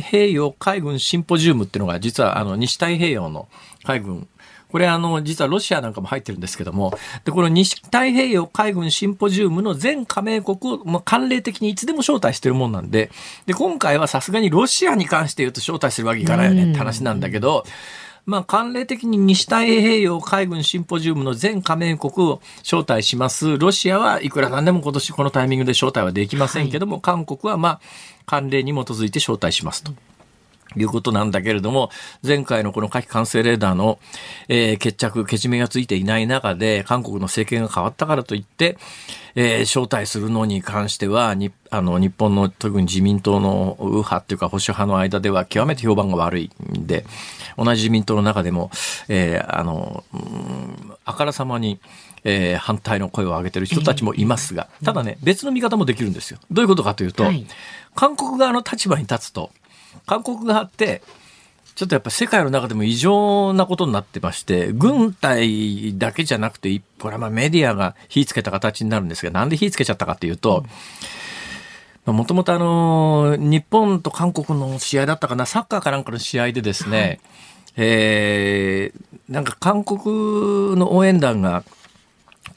[0.00, 3.48] 平洋海軍シンポジウムっていうのが、実は、あの、西太平洋の
[3.84, 4.28] 海軍、
[4.70, 13.10] これ、あの、実はロシアなんかも入ってるんですけども、で、この西太平洋海軍シンポジウムの全加盟国を、まあ、慣例的にいつでも招待してるもんなんで、
[13.46, 17.64] で、今回はさすがにロシアに関して言うと招待するわけいかないよねって話なんだけど、
[18.28, 23.56] まあ、慣例的に西太平洋海軍シンポジウムの全加盟国を招待します。
[23.56, 27.80] ロシアはいくらなんでも今年このタイミングで招待はできませんけども、はい、韓国はまあ、
[28.26, 29.92] 慣例に基づいて招待しますと。
[30.76, 31.88] いうことなんだけれども、
[32.22, 33.98] 前回のこの火器管制レーダーの、
[34.48, 38.76] えー、決着、けじめがついていない中で、韓国の政権が変わったからといって、
[39.34, 47.06] えー、招待するのに関しては、にあの日本の特に自民党の右派っていうか保守派の間では極めて評判が悪いんで、
[47.58, 48.70] 同じ自民党の中でも、
[49.08, 50.04] えー、あの、
[51.04, 51.80] あからさまに、
[52.24, 56.38] えー、反対の声を上げてる人たちもいますが、ただね、別の見方もできるんですよ。
[56.50, 57.46] どういうことかというと、はい、
[57.94, 59.50] 韓国側の立場に立つと、
[60.06, 61.02] 韓国側って、
[61.74, 70.64] ちょっとやっぱ世界の中でも異常なことになってまして、軍隊だけじゃなくて、これはまあメディアが火つけた形になるんですが、なんで火つけちゃったかというと、
[72.12, 77.20] もともとあの、日本と韓国の試合だったかな、サッカーかなんかの試合でですね、はい、
[77.76, 81.64] えー、なんか韓国の応援団が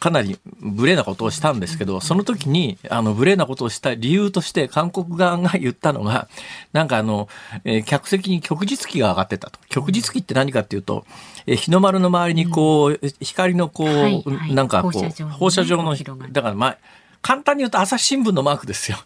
[0.02, 6.28] かなり無礼なことをしたんですけど、その時に、あの、無礼なことをした理由として、韓国側が言ったのが、
[6.74, 7.30] なんかあの、
[7.66, 9.60] えー、客席に旭日旗が上がってたと。
[9.70, 11.06] 旭日旗って何かっていうと、
[11.46, 16.78] えー、日の丸の周りにこう、うん、光のこう、はいはい、なんかこう、放射状の、だからまあ、
[17.22, 18.98] 簡単に言うと朝日新聞のマークですよ。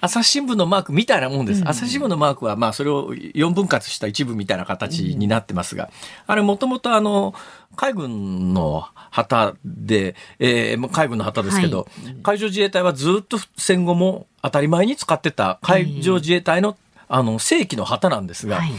[0.00, 1.60] 朝日新聞のマークみたいなもんです。
[1.60, 5.90] うん、朝日新聞のマークは、まあ、それを4分割した一部みたいな形になってますが、うん、
[6.26, 7.34] あれもともとあの、
[7.76, 16.76] 海軍の旗で、えー、海軍の旗ですけど、はい、海上自衛隊はずっと戦後も当たり前に使ってた海上自衛隊の、
[17.08, 18.72] あの、正規の旗なんですが、はい、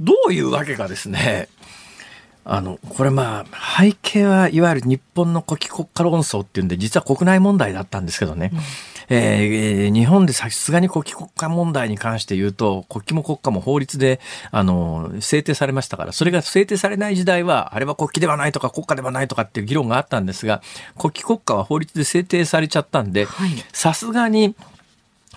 [0.00, 1.48] どういうわけかですね、
[2.44, 8.50] あの、これまあ、背景はいわゆる日本の国旗国家論争っていうんで、実は国内問題だったんですけどね。
[8.52, 14.20] うん、えー、日本でさすがに国旗国家問題に関して言うと、国旗も国家も法律で、
[14.50, 20.62] あの、制定されましたから、それが制定されない時代は、あれは国旗ではないとか国家ではないとかっていう議論があったんですが、
[20.98, 23.28] 国旗国家は法律で制定されちゃったんで、
[23.72, 24.56] さすがに、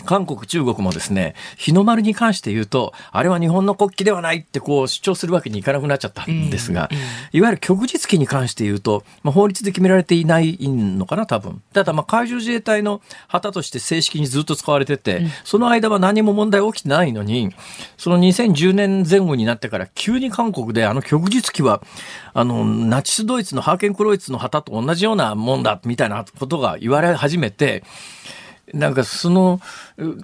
[0.04, 6.90] 韓国、中国もですね、日の丸に関して言うと、あれは日本の国旗ではないってこう主張するわけにいかなくなっちゃったんですが、
[7.32, 11.62] いわゆる旭日旗に関して言うと、まあ、法律で決められていないのかな、多分。
[11.74, 17.52] ただ、まあ、海上自衛隊の旗として正式にずっと使われてて、その間は何も問題起きてないのに、
[17.98, 21.82] その2010年前後になってから急に韓国であの旭日旗は、
[22.34, 27.84] あの、ナチスドイツのハーケンクロイツの旗と同じようなもんだ、みたいなことが言われ始めて、
[28.74, 29.62] なんかその、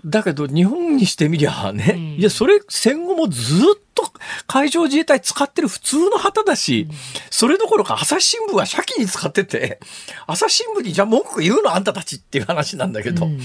[0.04, 4.12] だけど日本にしてみりゃね、うん、いや、それ戦後もずっと
[4.48, 6.96] 海上自衛隊使ってる普通の旗だし、うん、
[7.30, 9.80] それどころか朝日新聞は社記に使ってて、
[10.28, 13.40] 朝日新聞にじゃあ文句言うのあんたたちっていう話なんだけど、うん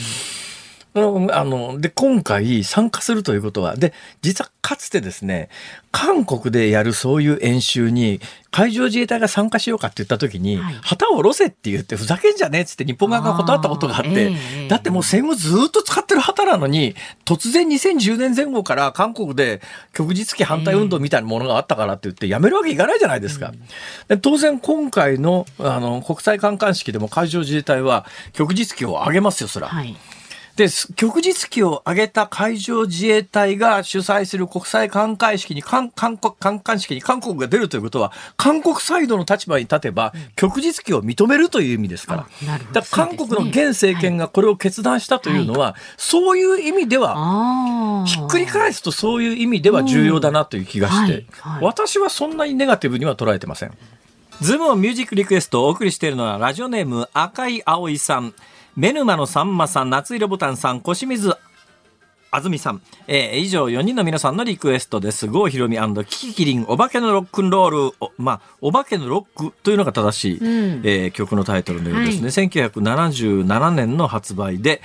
[1.01, 3.92] あの、で、今回参加するということは、で、
[4.22, 5.49] 実はかつてですね、
[5.92, 8.20] 韓国でやるそういう演習に、
[8.51, 16.94] 海上自衛隊が参加しようかって言った時に、はい、旗を下ろせって言って、ふざけんじゃねえっつって日本側が断ったことがあって、えー、だってもう戦後ずっと使ってる旗なのに、
[17.24, 19.61] 突然2010年前後から韓国で
[19.92, 23.53] 旭日旗反対運動みたいなものがあったからって言ってやめるわけいかないじゃないですか。
[24.09, 29.68] で当然今回のあの国際観艦式でも海上自衛隊は旭日旗を上げますよ、そら。
[29.68, 29.97] はい
[30.57, 42.26] で、旭日旗を挙げた海上自衛隊が主催する国際艦隊式に、韓韓国、艦艦式に韓国が出るということは、韓国サイドの立場に立てば、旭日旗を認めるという意味ですから。
[42.72, 51.26] だから韓国の現政権がこれを決断したというのは、はい、そういう意味では、ひっくり返すとそういう意味では重要だなという気がして、
[51.61, 53.72] 私はそんなにネガティブには捉えてません。
[54.40, 58.32] ズームをミュージックリクエストをお送りしているのは、ラジオネーム赤い葵さん。
[58.76, 61.34] メヌマのさんまさん、夏色ボタンさん、小清水
[62.30, 65.28] あずみさん、えー、以上4人の皆さんのリクエストです。
[65.28, 72.24] 郷ひろみ樹木希林、お化けのロックンロール、おまあ、お化けのロックというのが正しい、うん、えー、曲のタイトルのようですね。
[72.24, 74.82] はい、1977年の発売で、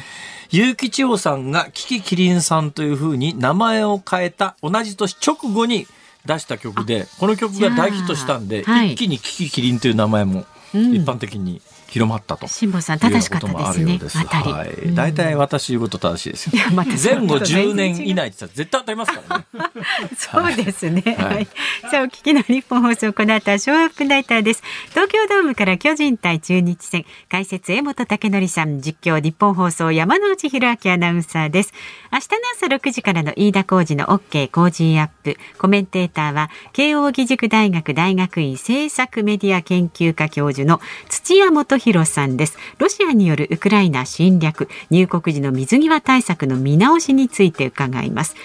[0.51, 5.85] 結城千代さんがキキキリンさんというふうに名前を変えた同じ年直後に
[6.25, 11.61] 出した曲で、この曲が大ヒットしたんで、はい、一気にキキキリンという名前も一般的に、
[11.91, 12.47] 広まったと。
[12.47, 13.99] 辛坊さん正しかったですね。
[14.29, 19.45] はい、大体私言うこと正しいですよ、ま、前後10年以内って絶対当たりますからね。
[20.17, 21.45] そうですね、はい、
[21.91, 24.63] さあお聞きの日本放送この後はショーアップナイターです。
[24.91, 27.05] 東京ドームから巨人対中日戦。
[27.29, 31.73] 解説江本武則さん実況日本放送山内弘明アナウンサーです。
[32.13, 35.37] 明日の朝6時からの飯田浩二の OK Cozy up。
[35.57, 40.79] コメンテーターは慶應義塾大学大学院政策メディア研究科教授の
[41.09, 42.57] 土屋大洋さんです。
[42.77, 48.35] ロシアによるウクライナ侵略入国時の水際対策の見直しについて伺います。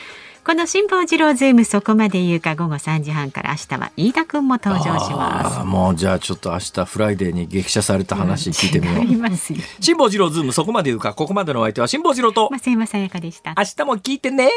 [0.47, 5.66] この辛坊治郎ズームそこまで言うか午後3時半から明日は飯田君も登場します。
[5.66, 9.37] もうじゃあちょっと明日フライデーに激写された話聞いてみよう。
[9.80, 13.55] 辛坊治郎ズームそこまで言うかここまでのお相手は辛坊治郎と増山さやかでした。
[13.59, 14.49] 明日も聞いてね